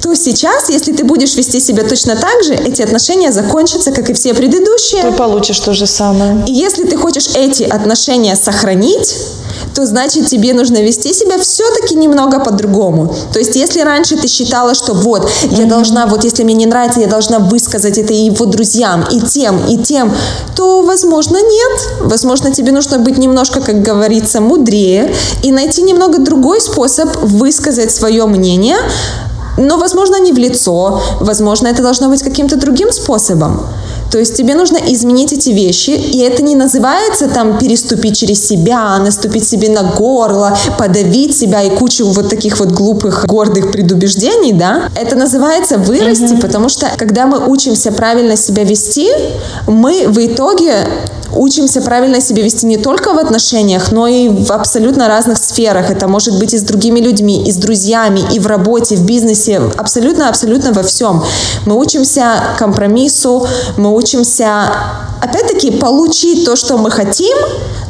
то 0.00 0.14
сейчас, 0.14 0.70
если 0.70 0.92
ты 0.92 1.04
будешь 1.04 1.34
вести 1.34 1.60
себя 1.60 1.84
точно 1.84 2.16
так 2.16 2.42
же, 2.44 2.54
эти 2.54 2.82
отношения 2.82 3.32
закончатся, 3.32 3.92
как 3.92 4.08
и 4.10 4.14
все 4.14 4.34
предыдущие. 4.34 5.02
Ты 5.02 5.12
получишь 5.12 5.60
то 5.60 5.74
же 5.74 5.86
самое. 5.86 6.44
И 6.46 6.52
если 6.52 6.84
ты 6.84 6.96
хочешь 6.96 7.28
эти 7.34 7.64
отношения 7.64 8.36
сохранить, 8.36 9.16
то 9.74 9.86
значит 9.86 10.26
тебе 10.26 10.54
нужно 10.54 10.82
вести 10.82 11.12
себя 11.12 11.38
все-таки 11.38 11.94
немного 11.94 12.40
по-другому. 12.40 13.14
То 13.32 13.38
есть 13.38 13.56
если 13.56 13.80
раньше 13.80 14.16
ты 14.16 14.28
считала, 14.28 14.74
что 14.74 14.94
вот, 14.94 15.30
я 15.50 15.66
должна, 15.66 16.06
вот 16.06 16.24
если 16.24 16.44
мне 16.44 16.54
не 16.54 16.66
нравится, 16.66 17.00
я 17.00 17.06
должна 17.06 17.38
высказать 17.38 17.98
это 17.98 18.12
и 18.12 18.26
его 18.26 18.46
друзьям, 18.46 19.04
и 19.10 19.20
тем, 19.20 19.60
и 19.68 19.78
тем, 19.78 20.12
то, 20.56 20.82
возможно, 20.82 21.36
нет. 21.36 21.88
Возможно, 22.00 22.52
тебе 22.52 22.72
нужно 22.72 22.98
быть 22.98 23.18
немножко, 23.18 23.60
как 23.60 23.82
говорится, 23.82 24.40
мудрее 24.40 25.14
и 25.42 25.52
найти 25.52 25.82
немного 25.82 26.18
другой 26.18 26.60
способ 26.60 27.08
высказать 27.22 27.90
свое 27.90 28.26
мнение, 28.26 28.76
но, 29.56 29.78
возможно, 29.78 30.20
не 30.20 30.32
в 30.32 30.38
лицо, 30.38 31.00
возможно, 31.20 31.68
это 31.68 31.82
должно 31.82 32.08
быть 32.08 32.22
каким-то 32.22 32.56
другим 32.56 32.92
способом. 32.92 33.60
То 34.14 34.20
есть 34.20 34.36
тебе 34.36 34.54
нужно 34.54 34.76
изменить 34.76 35.32
эти 35.32 35.50
вещи, 35.50 35.90
и 35.90 36.20
это 36.20 36.40
не 36.44 36.54
называется 36.54 37.26
там 37.26 37.58
переступить 37.58 38.16
через 38.16 38.46
себя, 38.46 38.96
наступить 38.98 39.44
себе 39.44 39.68
на 39.68 39.82
горло, 39.82 40.56
подавить 40.78 41.36
себя 41.36 41.62
и 41.62 41.70
кучу 41.70 42.06
вот 42.06 42.28
таких 42.28 42.60
вот 42.60 42.68
глупых, 42.68 43.26
гордых 43.26 43.72
предубеждений, 43.72 44.52
да. 44.52 44.88
Это 44.94 45.16
называется 45.16 45.78
вырасти, 45.78 46.36
потому 46.40 46.68
что 46.68 46.86
когда 46.96 47.26
мы 47.26 47.44
учимся 47.44 47.90
правильно 47.90 48.36
себя 48.36 48.62
вести, 48.62 49.10
мы 49.66 50.06
в 50.06 50.24
итоге 50.24 50.86
учимся 51.36 51.80
правильно 51.80 52.20
себя 52.20 52.42
вести 52.42 52.66
не 52.66 52.76
только 52.76 53.12
в 53.12 53.18
отношениях, 53.18 53.92
но 53.92 54.06
и 54.06 54.28
в 54.28 54.52
абсолютно 54.52 55.08
разных 55.08 55.38
сферах. 55.38 55.90
Это 55.90 56.08
может 56.08 56.38
быть 56.38 56.54
и 56.54 56.58
с 56.58 56.62
другими 56.62 57.00
людьми, 57.00 57.44
и 57.46 57.50
с 57.50 57.56
друзьями, 57.56 58.22
и 58.32 58.38
в 58.38 58.46
работе, 58.46 58.96
в 58.96 59.04
бизнесе, 59.04 59.60
абсолютно-абсолютно 59.76 60.72
во 60.72 60.82
всем. 60.82 61.22
Мы 61.66 61.76
учимся 61.76 62.36
компромиссу, 62.58 63.46
мы 63.76 63.94
учимся, 63.94 64.03
опять-таки, 65.20 65.70
получить 65.70 66.44
то, 66.44 66.56
что 66.56 66.76
мы 66.76 66.90
хотим, 66.90 67.36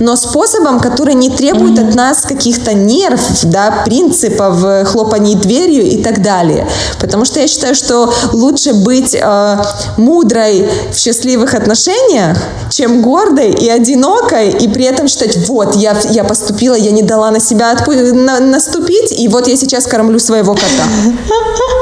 но 0.00 0.16
способом, 0.16 0.80
который 0.80 1.14
не 1.14 1.30
требует 1.30 1.78
от 1.78 1.94
нас 1.94 2.22
каких-то 2.22 2.74
нерв, 2.74 3.20
да, 3.44 3.82
принципов, 3.84 4.64
э, 4.64 4.84
хлопаний 4.84 5.34
дверью 5.36 5.84
и 5.84 6.02
так 6.02 6.22
далее. 6.22 6.66
Потому 7.00 7.24
что 7.24 7.40
я 7.40 7.46
считаю, 7.46 7.74
что 7.74 8.12
лучше 8.32 8.74
быть 8.74 9.14
э, 9.14 9.56
мудрой 9.96 10.68
в 10.92 10.98
счастливых 10.98 11.54
отношениях, 11.54 12.38
чем 12.70 13.02
гордой 13.02 13.50
и 13.50 13.68
одинокой, 13.68 14.50
и 14.50 14.68
при 14.68 14.84
этом 14.84 15.06
считать, 15.08 15.48
вот, 15.48 15.76
я, 15.76 15.96
я 16.10 16.24
поступила, 16.24 16.74
я 16.74 16.90
не 16.90 17.02
дала 17.02 17.30
на 17.30 17.40
себя 17.40 17.72
отпу- 17.72 18.12
на- 18.12 18.40
наступить, 18.40 19.12
и 19.12 19.28
вот 19.28 19.46
я 19.48 19.56
сейчас 19.56 19.86
кормлю 19.86 20.18
своего 20.18 20.54
кота. 20.54 20.84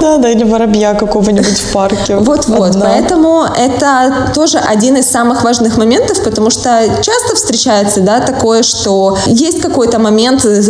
Да, 0.00 0.18
да, 0.18 0.30
или 0.30 0.42
воробья 0.42 0.94
какого-нибудь 0.94 1.60
в 1.60 1.72
парке. 1.72 2.16
Вот-вот, 2.16 2.76
поэтому 2.80 3.44
это 3.56 4.11
тоже 4.34 4.58
один 4.58 4.96
из 4.96 5.06
самых 5.10 5.44
важных 5.44 5.76
моментов, 5.78 6.22
потому 6.22 6.50
что 6.50 6.68
часто 7.02 7.34
встречается, 7.36 8.00
да, 8.00 8.20
такое, 8.20 8.62
что 8.62 9.16
есть 9.26 9.60
какой-то 9.60 9.98
момент, 9.98 10.44
э, 10.44 10.62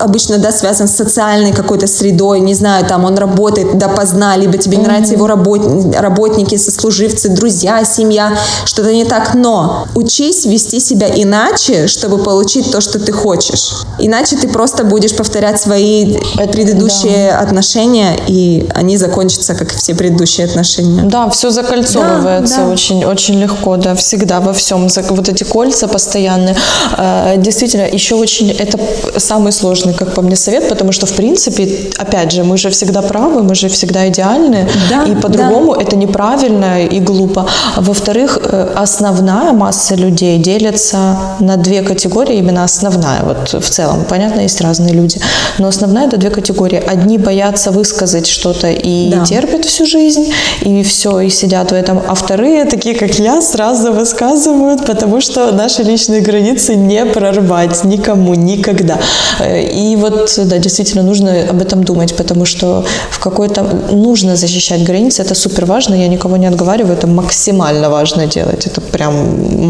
обычно, 0.00 0.38
да, 0.38 0.52
связан 0.52 0.88
с 0.88 0.92
социальной 0.96 1.52
какой-то 1.52 1.86
средой, 1.86 2.40
не 2.40 2.54
знаю, 2.54 2.84
там 2.86 3.04
он 3.04 3.16
работает 3.18 3.78
допоздна, 3.78 4.36
либо 4.36 4.58
тебе 4.58 4.76
не 4.76 4.84
нравятся 4.84 5.14
его 5.14 5.26
работ- 5.26 5.94
работники, 5.96 6.56
сослуживцы, 6.56 7.28
друзья, 7.28 7.84
семья, 7.84 8.36
что-то 8.64 8.92
не 8.92 9.04
так, 9.04 9.34
но 9.34 9.86
учись 9.94 10.44
вести 10.46 10.80
себя 10.80 11.08
иначе, 11.14 11.86
чтобы 11.86 12.18
получить 12.18 12.70
то, 12.70 12.80
что 12.80 12.98
ты 12.98 13.12
хочешь. 13.12 13.72
Иначе 13.98 14.36
ты 14.36 14.48
просто 14.48 14.84
будешь 14.84 15.14
повторять 15.16 15.60
свои 15.60 16.16
Это- 16.38 16.52
предыдущие 16.52 17.30
отношения, 17.32 18.16
и 18.28 18.68
они 18.74 18.96
закончатся, 18.96 19.54
как 19.54 19.70
все 19.72 19.94
предыдущие 19.94 20.46
отношения. 20.46 21.02
Да, 21.02 21.28
все 21.30 21.50
закольцовывается 21.50 22.56
Да, 22.56 22.66
да. 22.66 22.72
очень, 22.72 22.87
очень 22.94 23.40
легко, 23.40 23.76
да, 23.76 23.94
всегда 23.94 24.40
во 24.40 24.52
всем. 24.52 24.88
Вот 25.10 25.28
эти 25.28 25.44
кольца 25.44 25.88
постоянные. 25.88 26.56
Э, 26.98 27.34
Действительно, 27.36 27.86
еще 27.94 28.14
очень 28.14 28.50
это 28.50 28.78
самый 29.16 29.52
сложный, 29.52 29.94
как 29.94 30.14
по 30.14 30.22
мне, 30.22 30.36
совет, 30.36 30.68
потому 30.68 30.92
что, 30.92 31.06
в 31.06 31.12
принципе, 31.12 31.68
опять 31.98 32.32
же, 32.32 32.44
мы 32.44 32.56
же 32.58 32.68
всегда 32.70 33.02
правы, 33.02 33.42
мы 33.42 33.54
же 33.54 33.68
всегда 33.68 34.08
идеальны, 34.08 34.68
Да, 34.90 35.04
и 35.04 35.14
по-другому 35.14 35.74
это 35.74 35.96
неправильно 35.96 36.84
и 36.84 37.00
глупо. 37.00 37.46
Во-вторых, 37.76 38.38
э, 38.42 38.68
основная 38.76 39.52
масса 39.52 39.94
людей 39.94 40.38
делится 40.38 41.16
на 41.40 41.56
две 41.56 41.82
категории, 41.82 42.38
именно 42.38 42.64
основная. 42.64 43.22
Вот 43.22 43.62
в 43.64 43.70
целом, 43.70 44.04
понятно, 44.08 44.40
есть 44.40 44.60
разные 44.60 44.94
люди. 44.94 45.20
Но 45.58 45.68
основная 45.68 46.06
это 46.06 46.16
две 46.16 46.30
категории. 46.30 46.82
Одни 46.92 47.18
боятся 47.18 47.70
высказать 47.70 48.26
что-то 48.26 48.68
и 48.68 49.10
Да. 49.10 49.24
терпят 49.24 49.64
всю 49.64 49.86
жизнь, 49.86 50.32
и 50.62 50.82
все, 50.82 51.20
и 51.20 51.30
сидят 51.30 51.70
в 51.70 51.74
этом. 51.74 52.00
А 52.08 52.14
вторые, 52.14 52.64
такие 52.78 52.94
как 52.94 53.18
я, 53.18 53.40
сразу 53.40 53.92
высказывают, 53.92 54.86
потому 54.86 55.20
что 55.20 55.50
наши 55.52 55.82
личные 55.82 56.20
границы 56.20 56.76
не 56.76 57.04
прорвать 57.04 57.84
никому, 57.84 58.34
никогда. 58.34 58.98
Э, 59.40 59.62
И 59.62 59.96
вот, 59.96 60.38
да, 60.44 60.58
действительно, 60.58 61.02
нужно 61.02 61.30
об 61.50 61.60
этом 61.60 61.82
думать, 61.84 62.16
потому 62.16 62.44
что 62.46 62.84
в 63.10 63.18
какой-то... 63.18 63.62
Нужно 63.92 64.36
защищать 64.36 64.84
границы, 64.84 65.22
это 65.22 65.34
супер 65.34 65.64
важно, 65.64 65.94
я 65.94 66.08
никого 66.08 66.36
не 66.36 66.46
отговариваю, 66.46 66.94
это 66.94 67.06
максимально 67.06 67.90
важно 67.90 68.26
делать, 68.26 68.66
это 68.66 68.80
прям 68.80 69.14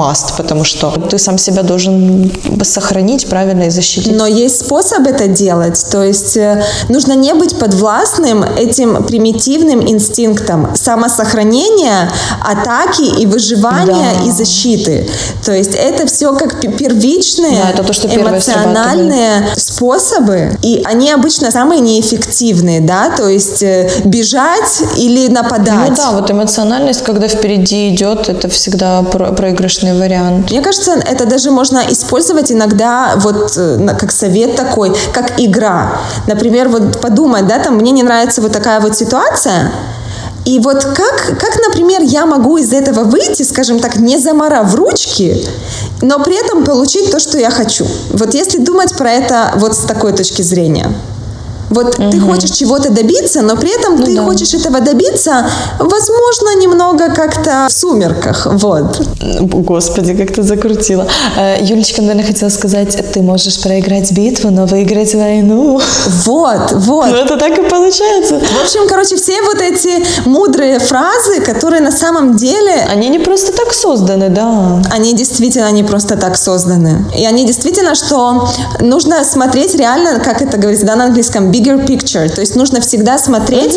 must, 0.00 0.36
потому 0.36 0.64
что 0.64 0.90
ты 1.10 1.18
сам 1.18 1.38
себя 1.38 1.62
должен 1.62 2.30
сохранить 2.62 3.26
правильно 3.26 3.64
и 3.64 3.70
защитить. 3.70 4.16
Но 4.16 4.26
есть 4.26 4.66
способ 4.66 5.06
это 5.06 5.28
делать. 5.28 5.86
То 5.90 6.02
есть 6.02 6.36
э, 6.36 6.62
нужно 6.88 7.14
не 7.14 7.34
быть 7.34 7.58
подвластным 7.58 8.42
этим 8.42 9.02
примитивным 9.04 9.80
инстинктам 9.80 10.68
самосохранения, 10.74 12.10
атаки 12.44 12.97
и 13.04 13.26
выживания 13.26 14.14
Да. 14.20 14.26
и 14.26 14.30
защиты. 14.30 15.08
То 15.44 15.52
есть 15.52 15.74
это 15.74 16.06
все 16.06 16.32
как 16.34 16.60
пе- 16.60 16.68
первичные 16.68 17.62
Да, 17.62 17.70
это 17.70 17.82
то, 17.84 17.92
что 17.92 18.08
эмоциональные 18.08 19.48
способы, 19.56 20.56
и 20.62 20.82
они 20.84 21.10
обычно 21.10 21.50
самые 21.50 21.80
неэффективные, 21.80 22.80
да, 22.80 23.10
то 23.10 23.28
есть 23.28 23.62
э, 23.62 23.90
бежать 24.04 24.82
или 24.96 25.28
нападать. 25.28 25.90
Ну 25.90 25.96
да, 25.96 26.10
вот 26.12 26.30
эмоциональность, 26.30 27.02
когда 27.04 27.28
впереди 27.28 27.90
идет, 27.94 28.28
это 28.28 28.48
всегда 28.48 29.02
про- 29.02 29.32
проигрышный 29.32 29.98
вариант. 29.98 30.50
Мне 30.50 30.60
кажется, 30.60 30.92
это 30.92 31.26
даже 31.26 31.50
можно 31.50 31.82
использовать 31.88 32.50
иногда 32.52 33.14
вот 33.16 33.52
э, 33.56 33.88
как 33.98 34.12
совет 34.12 34.56
такой, 34.56 34.92
как 35.12 35.40
игра. 35.40 35.92
Например, 36.26 36.68
вот 36.68 37.00
подумать, 37.00 37.46
да, 37.46 37.58
там 37.58 37.76
мне 37.76 37.90
не 37.92 38.02
нравится 38.02 38.40
вот 38.42 38.52
такая 38.52 38.80
вот 38.80 38.96
ситуация, 38.96 39.70
и 40.48 40.58
вот 40.60 40.82
как, 40.82 41.38
как, 41.38 41.58
например, 41.68 42.00
я 42.00 42.24
могу 42.24 42.56
из 42.56 42.72
этого 42.72 43.04
выйти, 43.04 43.42
скажем 43.42 43.80
так, 43.80 43.96
не 43.96 44.16
заморав 44.16 44.74
ручки, 44.74 45.46
но 46.00 46.18
при 46.24 46.42
этом 46.42 46.64
получить 46.64 47.10
то, 47.10 47.18
что 47.18 47.38
я 47.38 47.50
хочу. 47.50 47.86
Вот 48.12 48.32
если 48.32 48.56
думать 48.56 48.96
про 48.96 49.10
это 49.10 49.52
вот 49.56 49.74
с 49.76 49.80
такой 49.80 50.14
точки 50.14 50.40
зрения. 50.40 50.90
Вот 51.70 51.96
ты 51.96 52.20
хочешь 52.20 52.50
чего-то 52.50 52.90
добиться, 52.90 53.42
но 53.42 53.56
при 53.56 53.78
этом 53.78 54.02
ты 54.02 54.14
да. 54.14 54.24
хочешь 54.24 54.54
этого 54.54 54.80
добиться, 54.80 55.46
возможно, 55.78 56.56
немного 56.60 57.10
как-то 57.14 57.66
в 57.68 57.72
сумерках. 57.72 58.46
Вот. 58.50 59.00
Господи, 59.40 60.14
как 60.14 60.34
ты 60.34 60.42
закрутила. 60.42 61.06
Э, 61.36 61.58
Юлечка, 61.60 62.02
наверное, 62.02 62.24
хотела 62.24 62.48
сказать, 62.50 62.96
ты 63.12 63.22
можешь 63.22 63.60
проиграть 63.60 64.12
битву, 64.12 64.50
но 64.50 64.66
выиграть 64.66 65.14
войну. 65.14 65.80
Вот, 66.24 66.72
вот. 66.72 67.06
Ну, 67.06 67.14
это 67.14 67.36
так 67.36 67.58
и 67.58 67.62
получается. 67.62 68.40
В 68.40 68.62
общем, 68.62 68.88
короче, 68.88 69.16
все 69.16 69.42
вот 69.42 69.60
эти 69.60 70.28
мудрые 70.28 70.78
фразы, 70.78 71.40
которые 71.40 71.80
на 71.80 71.92
самом 71.92 72.36
деле 72.36 72.86
Они 72.90 73.08
не 73.08 73.18
просто 73.18 73.52
так 73.52 73.72
созданы, 73.72 74.28
да. 74.28 74.82
они 74.90 75.14
действительно 75.14 75.70
не 75.72 75.82
просто 75.82 76.16
так 76.16 76.36
созданы. 76.36 77.04
И 77.16 77.24
они 77.26 77.44
действительно, 77.46 77.94
что 77.94 78.48
нужно 78.80 79.24
смотреть 79.24 79.74
реально, 79.74 80.20
как 80.20 80.42
это 80.42 80.56
говорится, 80.56 80.86
да, 80.86 80.96
на 80.96 81.04
английском, 81.04 81.50
bigger 81.58 81.84
picture. 81.86 82.28
То 82.28 82.40
есть 82.40 82.56
нужно 82.56 82.80
всегда 82.80 83.18
смотреть, 83.18 83.76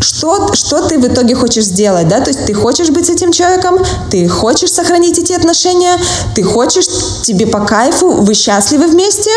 что, 0.00 0.54
что 0.54 0.86
ты 0.88 0.98
в 0.98 1.06
итоге 1.06 1.34
хочешь 1.34 1.64
сделать, 1.64 2.08
да, 2.08 2.20
то 2.20 2.30
есть 2.30 2.46
ты 2.46 2.54
хочешь 2.54 2.88
быть 2.90 3.06
с 3.06 3.10
этим 3.10 3.32
человеком, 3.32 3.78
ты 4.10 4.26
хочешь 4.28 4.72
сохранить 4.72 5.18
эти 5.18 5.32
отношения, 5.32 5.98
ты 6.34 6.42
хочешь, 6.42 6.86
тебе 7.22 7.46
по 7.46 7.60
кайфу, 7.60 8.10
вы 8.10 8.34
счастливы 8.34 8.86
вместе, 8.86 9.30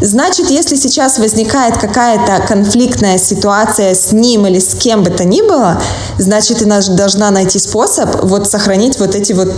значит, 0.00 0.50
если 0.50 0.76
сейчас 0.76 1.18
возникает 1.18 1.78
какая-то 1.78 2.46
конфликтная 2.46 3.18
ситуация 3.18 3.94
с 3.94 4.12
ним 4.12 4.46
или 4.46 4.58
с 4.58 4.74
кем 4.74 5.02
бы 5.02 5.10
то 5.10 5.24
ни 5.24 5.42
было, 5.42 5.80
значит, 6.18 6.58
ты 6.58 6.64
должна 6.64 7.30
найти 7.30 7.58
способ 7.58 8.24
вот 8.24 8.48
сохранить 8.48 8.98
вот 8.98 9.14
эти 9.14 9.32
вот 9.32 9.52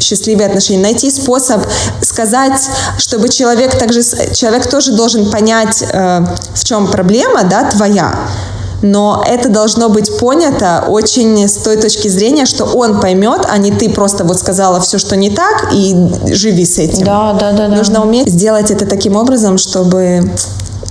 счастливые 0.00 0.46
отношения, 0.46 0.80
найти 0.80 1.10
способ 1.10 1.62
сказать, 2.00 2.68
чтобы 2.98 3.28
человек 3.28 3.78
также, 3.78 4.02
человек 4.32 4.68
тоже 4.68 4.92
должен 4.92 5.30
понять, 5.30 5.82
э, 5.82 6.24
в 6.54 6.64
чем 6.64 6.86
проблема, 6.90 7.25
да, 7.44 7.68
твоя, 7.70 8.14
но 8.82 9.24
это 9.26 9.48
должно 9.48 9.88
быть 9.88 10.18
понято 10.18 10.84
очень 10.88 11.48
с 11.48 11.56
той 11.56 11.76
точки 11.76 12.08
зрения, 12.08 12.44
что 12.44 12.64
он 12.64 13.00
поймет, 13.00 13.46
а 13.48 13.56
не 13.58 13.72
ты 13.72 13.88
просто 13.88 14.24
вот 14.24 14.38
сказала 14.38 14.80
все, 14.80 14.98
что 14.98 15.16
не 15.16 15.30
так, 15.30 15.72
и 15.72 15.94
живи 16.32 16.64
с 16.64 16.78
этим. 16.78 17.04
Да, 17.04 17.32
да, 17.32 17.52
да, 17.52 17.68
да. 17.68 17.76
Нужно 17.76 18.02
уметь 18.02 18.28
сделать 18.28 18.70
это 18.70 18.86
таким 18.86 19.16
образом, 19.16 19.58
чтобы 19.58 20.30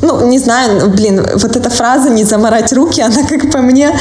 ну, 0.01 0.27
не 0.27 0.39
знаю, 0.39 0.89
блин, 0.89 1.25
вот 1.33 1.55
эта 1.55 1.69
фраза 1.69 2.09
«не 2.09 2.23
заморать 2.23 2.73
руки», 2.73 3.01
она, 3.01 3.23
как 3.27 3.51
по 3.51 3.59
мне, 3.59 3.97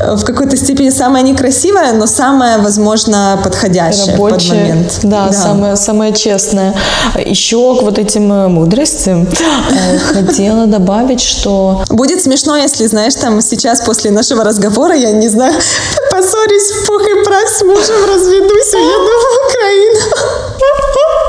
э, 0.00 0.14
в 0.14 0.24
какой-то 0.24 0.56
степени 0.56 0.90
самая 0.90 1.22
некрасивая, 1.22 1.92
но 1.92 2.06
самая, 2.06 2.58
возможно, 2.58 3.38
подходящая 3.42 4.16
под 4.16 4.32
Рабочее, 4.32 4.60
момент. 4.60 4.98
да, 5.02 5.32
Самое, 5.32 5.76
самое 5.76 6.12
честное. 6.12 6.74
Еще 7.14 7.56
к 7.78 7.82
вот 7.82 7.98
этим 7.98 8.32
э, 8.32 8.48
мудростям 8.48 9.26
э, 9.26 9.98
хотела 9.98 10.66
добавить, 10.66 11.20
что 11.20 11.84
Будет 11.88 12.22
смешно, 12.22 12.56
если, 12.56 12.86
знаешь, 12.86 13.14
там 13.14 13.40
сейчас 13.40 13.80
после 13.80 14.10
нашего 14.10 14.44
разговора, 14.44 14.94
я 14.94 15.12
не 15.12 15.28
знаю, 15.28 15.54
поссорюсь 16.10 16.70
в 16.70 16.86
пух 16.86 17.02
и 17.02 17.24
прах 17.24 17.48
с 17.48 17.62
мужем, 17.62 18.04
разведусь, 18.08 18.74
уеду 18.74 19.12
в 19.22 19.48
Украину. 19.48 20.00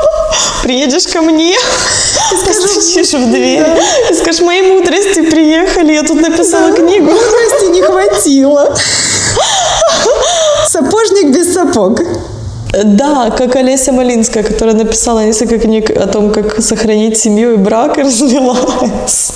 приедешь 0.64 1.08
ко 1.08 1.22
мне, 1.22 1.56
постучишь 2.46 3.14
в 3.14 3.32
дверь 3.32 3.66
и 4.10 4.14
скажешь, 4.14 4.42
мои 4.42 4.62
мудрости 4.62 5.22
приехали, 5.22 5.94
я 5.94 6.04
тут 6.04 6.22
написала 6.22 6.72
книгу. 6.74 7.06
Мудрости 7.06 7.72
не 7.72 7.82
хватило. 7.82 8.76
Сапожник 10.68 11.36
без 11.36 11.54
сапог. 11.54 12.02
Да, 12.84 13.32
как 13.32 13.56
Олеся 13.56 13.92
Малинская, 13.92 14.44
которая 14.44 14.76
написала 14.76 15.26
несколько 15.26 15.58
книг 15.58 15.90
о 15.90 16.08
том, 16.08 16.32
как 16.32 16.62
сохранить 16.62 17.18
семью 17.18 17.54
и 17.54 17.58
брак, 17.58 17.98
и 17.98 18.02
развелась. 18.02 19.32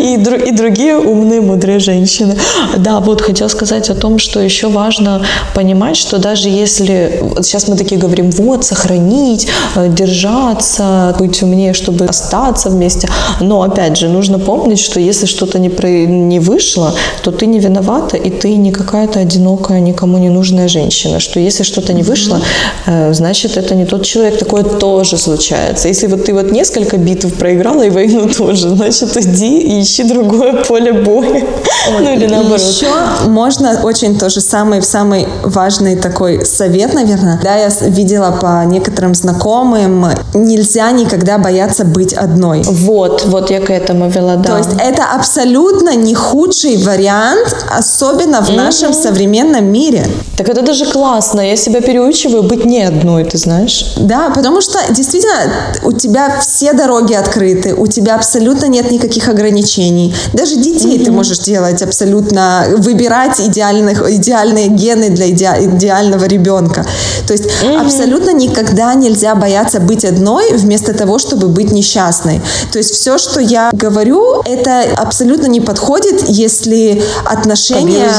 И, 0.00 0.16
дру- 0.16 0.48
и 0.48 0.52
другие 0.52 0.96
умные, 0.98 1.40
мудрые 1.40 1.78
женщины. 1.78 2.36
Да, 2.76 3.00
вот 3.00 3.20
хотела 3.20 3.48
сказать 3.48 3.90
о 3.90 3.94
том, 3.94 4.18
что 4.18 4.40
еще 4.40 4.68
важно 4.68 5.22
понимать, 5.54 5.96
что 5.96 6.18
даже 6.18 6.48
если... 6.48 7.18
вот 7.20 7.44
сейчас 7.44 7.68
мы 7.68 7.76
такие 7.76 8.00
говорим, 8.00 8.30
вот, 8.30 8.64
сохранить, 8.64 9.48
э, 9.76 9.88
держаться, 9.88 11.14
быть 11.18 11.42
умнее, 11.42 11.72
чтобы 11.74 12.04
остаться 12.06 12.70
вместе. 12.70 13.08
Но, 13.40 13.62
опять 13.62 13.96
же, 13.96 14.08
нужно 14.08 14.38
помнить, 14.38 14.78
что 14.78 15.00
если 15.00 15.26
что-то 15.26 15.58
не, 15.58 15.68
про- 15.68 16.06
не 16.06 16.40
вышло, 16.40 16.94
то 17.22 17.30
ты 17.30 17.46
не 17.46 17.58
виновата, 17.58 18.16
и 18.16 18.30
ты 18.30 18.54
не 18.56 18.72
какая-то 18.72 19.20
одинокая, 19.20 19.80
никому 19.80 20.18
не 20.18 20.28
нужная 20.28 20.68
женщина. 20.68 21.20
Что 21.20 21.40
если 21.40 21.64
что-то 21.64 21.92
не 21.92 22.02
вышло, 22.02 22.40
э, 22.86 23.12
значит, 23.14 23.56
это 23.56 23.74
не 23.74 23.86
тот 23.86 24.04
человек. 24.04 24.38
Такое 24.38 24.62
тоже 24.62 25.16
случается. 25.16 25.88
Если 25.88 26.06
вот 26.06 26.24
ты 26.24 26.34
вот 26.34 26.52
несколько 26.52 26.96
битв 26.96 27.34
проиграла 27.34 27.82
и 27.82 27.90
войну 27.90 28.28
тоже, 28.28 28.68
значит, 28.68 29.16
иди 29.16 29.47
и 29.56 29.82
ищи 29.82 30.04
другое 30.04 30.64
поле 30.64 30.92
боя. 30.92 31.44
Ну 31.90 32.12
или 32.12 32.26
наоборот. 32.26 32.60
Еще 32.60 32.88
можно 33.26 33.80
очень 33.82 34.18
тоже 34.18 34.40
самый 34.40 34.82
самый 34.82 35.28
важный 35.42 35.96
такой 35.96 36.44
совет, 36.44 36.94
наверное. 36.94 37.40
Да, 37.42 37.56
я 37.56 37.70
видела 37.88 38.30
по 38.32 38.64
некоторым 38.64 39.14
знакомым, 39.14 40.06
нельзя 40.34 40.90
никогда 40.90 41.38
бояться 41.38 41.84
быть 41.84 42.12
одной. 42.12 42.62
Вот, 42.62 43.24
вот 43.26 43.50
я 43.50 43.60
к 43.60 43.70
этому 43.70 44.08
вела, 44.08 44.36
да. 44.36 44.50
То 44.50 44.58
есть 44.58 44.70
это 44.78 45.04
абсолютно 45.14 45.94
не 45.94 46.14
худший 46.14 46.76
вариант, 46.82 47.56
особенно 47.70 48.42
в 48.42 48.50
нашем 48.50 48.92
современном 48.92 49.64
мире. 49.66 50.06
Так 50.36 50.48
это 50.48 50.62
даже 50.62 50.86
классно. 50.86 51.40
Я 51.40 51.56
себя 51.56 51.80
переучиваю 51.80 52.42
быть 52.42 52.64
не 52.64 52.82
одной, 52.82 53.24
ты 53.24 53.38
знаешь. 53.38 53.94
Да, 53.96 54.30
потому 54.34 54.60
что 54.60 54.78
действительно 54.90 55.52
у 55.82 55.92
тебя 55.92 56.38
все 56.40 56.72
дороги 56.72 57.14
открыты, 57.14 57.74
у 57.74 57.86
тебя 57.86 58.14
абсолютно 58.14 58.66
нет 58.66 58.90
никаких 58.90 59.27
ограничений. 59.28 60.14
Даже 60.32 60.56
детей 60.56 61.04
ты 61.04 61.10
можешь 61.10 61.38
делать 61.38 61.82
абсолютно, 61.82 62.64
выбирать 62.78 63.40
идеальных, 63.40 64.08
идеальные 64.10 64.68
гены 64.68 65.10
для 65.10 65.26
иде- 65.30 65.76
идеального 65.76 66.24
ребенка. 66.24 66.84
То 67.26 67.32
есть 67.32 67.44
абсолютно 67.80 68.32
никогда 68.32 68.94
нельзя 68.94 69.34
бояться 69.34 69.80
быть 69.80 70.04
одной 70.04 70.52
вместо 70.52 70.92
того, 70.94 71.18
чтобы 71.18 71.48
быть 71.48 71.72
несчастной. 71.72 72.40
То 72.72 72.78
есть 72.78 72.94
все, 72.94 73.18
что 73.18 73.40
я 73.40 73.70
говорю, 73.72 74.42
это 74.44 74.82
абсолютно 74.96 75.46
не 75.46 75.60
подходит, 75.60 76.28
если 76.28 77.02
отношения, 77.24 78.10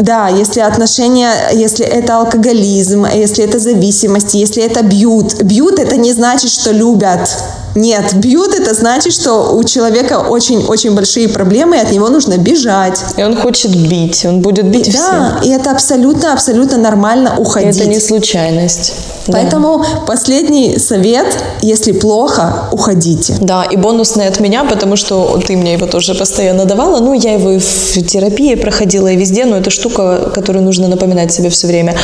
да, 0.00 0.28
если 0.28 0.60
отношения, 0.60 1.32
если 1.52 1.84
это 1.84 2.18
алкоголизм, 2.18 3.06
если 3.06 3.44
это 3.44 3.58
зависимость, 3.58 4.34
если 4.34 4.62
это 4.62 4.82
бьют. 4.82 5.42
Бьют 5.42 5.78
это 5.78 5.96
не 5.96 6.12
значит, 6.12 6.50
что 6.50 6.72
любят. 6.72 7.28
Нет, 7.78 8.14
бьют 8.14 8.54
это 8.54 8.74
значит, 8.74 9.12
что 9.12 9.54
у 9.54 9.62
человека 9.62 10.18
очень-очень 10.18 10.94
большие 10.94 11.28
проблемы, 11.28 11.76
и 11.76 11.80
от 11.80 11.92
него 11.92 12.08
нужно 12.08 12.36
бежать. 12.36 13.00
И 13.16 13.22
он 13.22 13.36
хочет 13.36 13.70
бить, 13.70 14.24
он 14.24 14.40
будет 14.40 14.66
бить 14.66 14.92
Да, 14.92 15.40
и 15.44 15.50
это 15.50 15.70
абсолютно-абсолютно 15.70 16.76
нормально 16.78 17.34
уходить. 17.38 17.76
Это 17.76 17.88
не 17.88 18.00
случайность. 18.00 18.94
Да. 19.28 19.34
Поэтому 19.34 19.84
последний 20.06 20.78
совет, 20.78 21.26
если 21.62 21.92
плохо, 21.92 22.68
уходите. 22.72 23.36
Да, 23.40 23.62
и 23.62 23.76
бонусный 23.76 24.26
от 24.26 24.40
меня, 24.40 24.64
потому 24.64 24.96
что 24.96 25.38
ты 25.46 25.56
мне 25.56 25.74
его 25.74 25.86
тоже 25.86 26.14
постоянно 26.14 26.64
давала. 26.64 26.98
Ну, 26.98 27.12
я 27.12 27.34
его 27.34 27.52
и 27.52 27.58
в 27.58 28.06
терапии 28.06 28.54
проходила, 28.56 29.06
и 29.06 29.16
везде, 29.16 29.44
но 29.44 29.56
это 29.56 29.70
штука, 29.70 30.30
которую 30.34 30.64
нужно 30.64 30.88
напоминать 30.88 31.32
себе 31.32 31.48
все 31.50 31.66
время. 31.66 31.94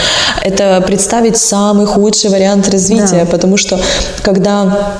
Это 0.44 0.82
представить 0.86 1.36
самый 1.36 1.86
худший 1.86 2.30
вариант 2.30 2.68
развития, 2.68 3.24
Да. 3.24 3.30
потому 3.30 3.56
что 3.56 3.80
когда 4.22 4.92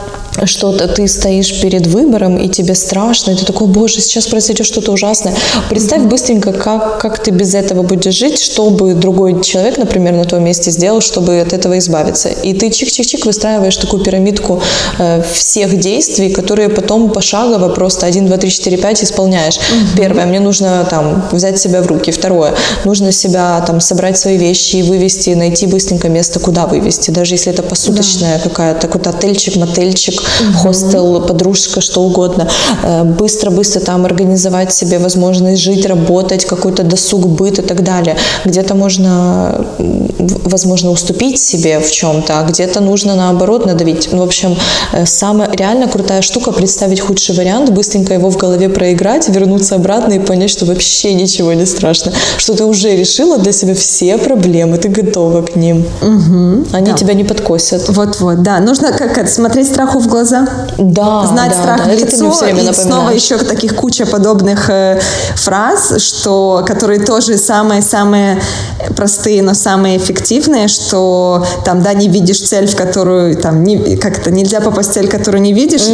что-то 0.44 0.88
ты 0.88 1.08
стоишь 1.08 1.60
перед 1.60 1.86
выбором, 1.86 2.36
и 2.36 2.48
тебе 2.48 2.74
страшно, 2.74 3.32
и 3.32 3.36
ты 3.36 3.44
такой, 3.44 3.66
боже, 3.66 4.00
сейчас 4.00 4.26
произойдет 4.26 4.66
что-то 4.66 4.92
ужасное. 4.92 5.34
Представь 5.70 6.02
быстренько, 6.02 6.52
как, 6.52 7.00
как 7.00 7.22
ты 7.22 7.30
без 7.30 7.54
этого 7.54 7.82
будешь 7.82 8.14
жить, 8.14 8.40
чтобы 8.40 8.94
другой 8.94 9.42
человек, 9.42 9.78
например, 9.78 10.14
на 10.14 10.24
твоем 10.24 10.44
месте 10.44 10.70
сделал, 10.70 11.00
чтобы 11.00 11.40
от 11.40 11.52
этого 11.52 11.78
избавиться. 11.78 12.28
И 12.28 12.52
ты 12.52 12.68
чик-чик-чик 12.68 13.24
выстраиваешь 13.24 13.76
такую 13.76 14.02
пирамидку 14.02 14.60
э, 14.98 15.22
всех 15.32 15.78
действий, 15.78 16.30
которые 16.30 16.68
потом 16.68 17.10
пошагово 17.10 17.68
просто 17.68 18.06
1, 18.06 18.26
2, 18.26 18.36
3, 18.36 18.50
4, 18.50 18.76
5 18.76 19.04
исполняешь. 19.04 19.58
Первое, 19.96 20.26
мне 20.26 20.40
нужно 20.40 20.86
там 20.90 21.24
взять 21.32 21.58
себя 21.58 21.82
в 21.82 21.86
руки. 21.86 22.10
Второе, 22.10 22.54
нужно 22.84 23.12
себя 23.12 23.62
там 23.66 23.80
собрать 23.80 24.18
свои 24.18 24.36
вещи 24.36 24.76
и 24.76 24.82
вывести, 24.82 25.30
найти 25.30 25.66
быстренько 25.66 26.08
место, 26.08 26.40
куда 26.40 26.66
вывести. 26.66 27.10
Даже 27.10 27.34
если 27.34 27.52
это 27.52 27.62
посуточная 27.62 28.38
какая-то, 28.38 28.88
какой-то 28.88 29.10
отельчик, 29.10 29.56
мотельчик, 29.56 30.23
хостел, 30.62 31.20
подружка, 31.20 31.80
что 31.80 32.02
угодно. 32.02 32.48
Э, 32.82 33.04
Быстро-быстро 33.04 33.80
там 33.80 34.04
организовать 34.04 34.72
себе 34.72 34.98
возможность 34.98 35.62
жить, 35.62 35.86
работать, 35.86 36.44
какой-то 36.44 36.82
досуг, 36.82 37.26
быт 37.26 37.58
и 37.58 37.62
так 37.62 37.82
далее. 37.82 38.16
Где-то 38.44 38.74
можно, 38.74 39.64
возможно, 40.18 40.90
уступить 40.90 41.38
себе 41.38 41.80
в 41.80 41.90
чем-то, 41.90 42.40
а 42.40 42.42
где-то 42.44 42.80
нужно 42.80 43.14
наоборот 43.14 43.66
надавить. 43.66 44.08
Ну, 44.12 44.18
в 44.18 44.22
общем, 44.22 44.56
э, 44.92 45.06
самая 45.06 45.50
реально 45.52 45.88
крутая 45.88 46.22
штука 46.22 46.52
представить 46.52 47.00
худший 47.00 47.34
вариант, 47.34 47.70
быстренько 47.70 48.14
его 48.14 48.30
в 48.30 48.36
голове 48.36 48.68
проиграть, 48.68 49.28
вернуться 49.28 49.74
обратно 49.76 50.14
и 50.14 50.18
понять, 50.18 50.50
что 50.50 50.66
вообще 50.66 51.14
ничего 51.14 51.52
не 51.52 51.66
страшно, 51.66 52.12
что 52.38 52.54
ты 52.54 52.64
уже 52.64 52.96
решила 52.96 53.38
для 53.38 53.52
себя 53.52 53.74
все 53.74 54.18
проблемы, 54.18 54.78
ты 54.78 54.88
готова 54.88 55.42
к 55.42 55.56
ним. 55.56 55.84
Они 56.72 56.90
Да. 56.90 56.96
тебя 56.96 57.14
не 57.14 57.24
подкосят. 57.24 57.88
Вот-вот, 57.88 58.42
да. 58.42 58.60
Нужно 58.60 58.92
как 58.92 59.28
смотреть 59.28 59.66
страху 59.68 59.98
в 59.98 60.08
глаза, 60.14 60.46
Да, 60.78 61.26
знать 61.26 61.50
да, 61.50 61.62
страх 61.62 61.78
да, 61.78 61.92
в 61.92 61.98
лицо. 61.98 62.30
все 62.30 62.44
время 62.44 62.70
И 62.70 62.72
снова 62.72 63.10
еще 63.10 63.36
таких 63.38 63.74
куча 63.74 64.06
подобных 64.06 64.70
э, 64.70 65.00
фраз, 65.34 65.94
что, 65.98 66.62
которые 66.64 67.00
тоже 67.00 67.36
самые-самые 67.36 68.40
простые, 68.96 69.42
но 69.42 69.54
самые 69.54 69.96
эффективные, 69.96 70.68
что 70.68 71.44
там, 71.64 71.82
да, 71.82 71.94
не 71.94 72.08
видишь 72.08 72.40
цель, 72.40 72.68
в 72.68 72.76
которую, 72.76 73.36
там, 73.36 73.64
не, 73.64 73.96
как-то 73.96 74.30
нельзя 74.30 74.60
попасть 74.60 74.90
в 74.90 74.94
цель, 74.94 75.08
которую 75.08 75.42
не 75.42 75.52
видишь. 75.52 75.88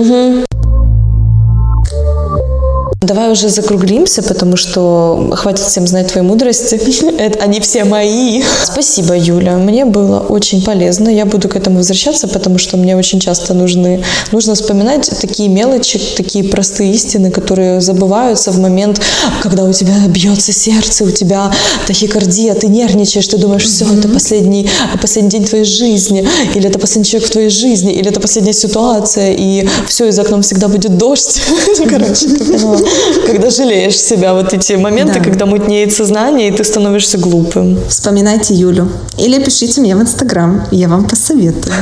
Давай 3.03 3.33
уже 3.33 3.49
закруглимся, 3.49 4.23
потому 4.23 4.57
что 4.57 5.31
хватит 5.33 5.65
всем 5.65 5.87
знать 5.87 6.09
твои 6.13 6.23
мудрости. 6.23 6.75
Это, 7.19 7.43
они 7.43 7.59
все 7.61 7.85
мои. 7.85 8.43
Спасибо, 8.63 9.17
Юля. 9.17 9.57
Мне 9.57 9.87
было 9.87 10.19
очень 10.21 10.63
полезно. 10.63 11.09
Я 11.09 11.25
буду 11.25 11.49
к 11.49 11.57
этому 11.57 11.79
возвращаться, 11.79 12.29
потому 12.29 12.59
что 12.59 12.77
мне 12.77 12.95
очень 12.95 13.19
часто 13.19 13.55
нужны, 13.55 14.05
нужно 14.33 14.55
вспоминать 14.55 15.11
такие 15.19 15.49
мелочи, 15.49 15.99
такие 16.15 16.45
простые 16.45 16.93
истины, 16.93 17.31
которые 17.31 17.81
забываются 17.81 18.51
в 18.53 18.59
момент, 18.59 19.01
когда 19.43 19.65
у 19.65 19.73
тебя 19.73 19.95
бьется 20.07 20.53
сердце, 20.53 21.05
у 21.05 21.11
тебя 21.11 21.51
тахикардия, 21.87 22.55
ты 22.55 22.67
нервничаешь, 22.67 23.29
ты 23.29 23.39
думаешь, 23.39 23.65
все, 23.65 23.87
это 23.87 24.09
последний, 24.09 24.69
последний 25.01 25.31
день 25.31 25.45
твоей 25.47 25.65
жизни, 25.65 26.29
или 26.55 26.69
это 26.69 26.79
последний 26.79 27.11
человек 27.11 27.31
в 27.31 27.33
твоей 27.33 27.51
жизни, 27.51 27.95
или 27.95 28.11
это 28.11 28.21
последняя 28.21 28.53
ситуация, 28.53 29.33
и 29.33 29.67
все, 29.89 30.09
и 30.09 30.11
за 30.11 30.21
окном 30.21 30.43
всегда 30.43 30.69
будет 30.69 30.99
дождь. 30.99 31.41
Короче, 31.89 32.29
ты 32.29 32.45
поняла. 32.45 32.90
Когда 33.27 33.51
жалеешь 33.51 33.99
себя, 33.99 34.35
вот 34.35 34.53
эти 34.53 34.73
моменты, 34.75 35.19
Да. 35.19 35.25
когда 35.25 35.47
мутнеет 35.47 35.93
сознание, 35.93 36.49
и 36.49 36.51
ты 36.53 36.65
становишься 36.65 37.19
глупым. 37.19 37.79
Вспоминайте 37.89 38.55
Юлю. 38.55 38.91
Или 39.19 39.43
пишите 39.43 39.81
мне 39.81 39.95
в 39.97 40.01
Инстаграм, 40.01 40.67
я 40.71 40.89
вам 40.89 41.09
посоветую. 41.09 41.75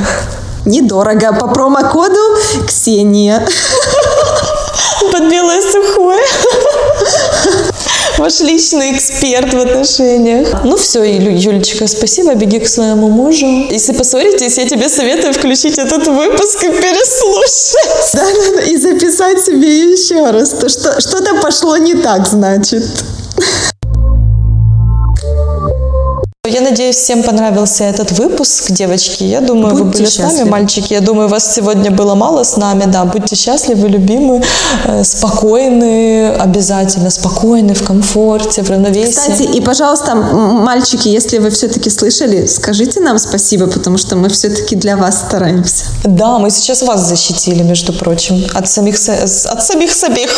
Недорого. 0.64 1.33
По 1.33 1.49
промокоду 1.49 2.18
Ксения. 2.66 3.47
Под 5.12 5.31
белое 5.31 5.62
сухое. 5.62 6.18
Ваш 8.18 8.40
личный 8.40 8.92
эксперт 8.96 9.54
в 9.54 9.58
отношениях. 9.58 10.64
Ну 10.64 10.76
все, 10.76 11.04
Юлечка, 11.04 11.87
спасибо, 11.87 12.34
беги 12.34 12.58
к 12.58 12.68
своему 12.68 13.08
мужу. 13.08 13.46
Если 13.70 13.92
поссоритесь, 13.92 14.58
я 14.58 14.68
тебе 14.68 14.88
советую 14.88 15.32
включить 15.32 15.78
этот 15.78 16.06
выпуск 16.06 16.64
и 16.64 16.68
переслушать. 16.68 17.76
Да, 18.14 18.26
да, 18.56 18.62
и 18.62 18.76
записать 18.76 19.44
себе 19.44 19.92
еще 19.92 20.30
раз. 20.30 20.50
То, 20.50 20.68
что, 20.68 21.00
что-то 21.00 21.37
пошло 21.37 21.76
не 21.76 21.94
так, 21.94 22.26
значит. 22.26 22.82
Я 26.59 26.64
надеюсь, 26.64 26.97
всем 26.97 27.23
понравился 27.23 27.85
этот 27.85 28.11
выпуск, 28.18 28.73
девочки. 28.73 29.23
Я 29.23 29.40
думаю, 29.40 29.77
вы 29.77 29.85
Будьте 29.85 29.99
были 29.99 30.11
с 30.11 30.18
нами, 30.18 30.31
счастливы. 30.31 30.51
мальчики. 30.51 30.92
Я 30.92 31.01
думаю, 31.01 31.29
вас 31.29 31.55
сегодня 31.55 31.92
было 31.92 32.16
мало 32.16 32.42
с 32.42 32.57
нами. 32.57 32.85
Да, 32.87 33.05
будьте 33.05 33.37
счастливы, 33.37 33.87
любимы, 33.87 34.42
э, 34.85 35.05
спокойны, 35.05 36.31
обязательно 36.31 37.11
спокойны, 37.11 37.75
в 37.75 37.85
комфорте, 37.87 38.62
в 38.64 38.71
равновесии. 38.71 39.12
Кстати, 39.12 39.42
и, 39.42 39.61
пожалуйста, 39.61 40.16
мальчики, 40.16 41.07
если 41.07 41.38
вы 41.38 41.51
все-таки 41.51 41.90
слышали, 41.90 42.47
скажите 42.47 42.99
нам 42.99 43.18
спасибо, 43.21 43.68
потому 43.68 43.97
что 43.97 44.16
мы 44.16 44.29
все-таки 44.29 44.75
для 44.75 44.97
вас 44.97 45.18
стараемся. 45.29 45.85
Да, 46.03 46.40
мы 46.40 46.51
сейчас 46.51 46.83
вас 46.83 47.09
защитили, 47.09 47.62
между 47.62 47.92
прочим, 47.92 48.44
от 48.53 48.68
самих, 48.68 48.97
от 49.09 49.62
самих 49.62 49.92
собих, 49.92 50.31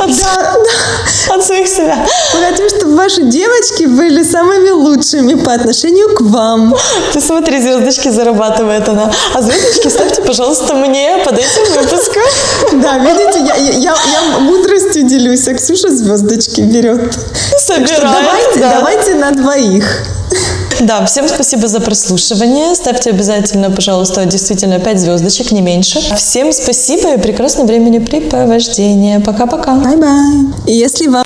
от, 0.00 0.08
Да, 0.08 0.54
да. 0.54 1.34
от 1.36 1.44
самих 1.44 1.68
себя. 1.68 2.04
Мы 2.34 2.40
хотим, 2.50 2.68
чтобы 2.68 2.96
ваши 2.96 3.22
девочки 3.22 3.84
были 3.84 4.24
самыми 4.24 4.70
лучшими 4.70 5.34
по 5.34 5.52
отношению 5.52 5.67
к 5.72 6.20
вам. 6.20 6.74
Ты 7.12 7.20
смотри, 7.20 7.60
звездочки 7.60 8.08
зарабатывает 8.08 8.88
она. 8.88 9.10
А 9.34 9.42
звездочки 9.42 9.88
ставьте, 9.88 10.22
пожалуйста, 10.22 10.74
мне 10.74 11.18
под 11.24 11.38
этим 11.38 11.82
выпуском. 11.82 12.22
Да, 12.82 12.98
видите, 12.98 13.40
я, 13.40 13.56
я, 13.56 13.94
я- 13.94 14.38
мудростью 14.40 15.04
делюсь, 15.04 15.46
а 15.48 15.54
Ксюша 15.54 15.90
звездочки 15.90 16.60
берет. 16.62 17.16
Собирает, 17.58 18.02
давайте, 18.02 18.60
да. 18.60 18.74
давайте 18.78 19.14
на 19.14 19.30
двоих. 19.32 20.02
Да, 20.80 21.04
всем 21.06 21.28
спасибо 21.28 21.66
за 21.66 21.80
прослушивание. 21.80 22.74
Ставьте 22.74 23.10
обязательно, 23.10 23.70
пожалуйста, 23.70 24.24
действительно 24.24 24.78
5 24.78 25.00
звездочек, 25.00 25.50
не 25.52 25.60
меньше. 25.60 26.00
Всем 26.16 26.52
спасибо 26.52 27.14
и 27.14 27.18
прекрасного 27.18 27.66
времяпрепровождения. 27.66 29.20
Пока-пока. 29.20 29.74
Bye-bye. 29.74 30.46
И 30.66 30.72
если 30.72 31.08
вам 31.08 31.24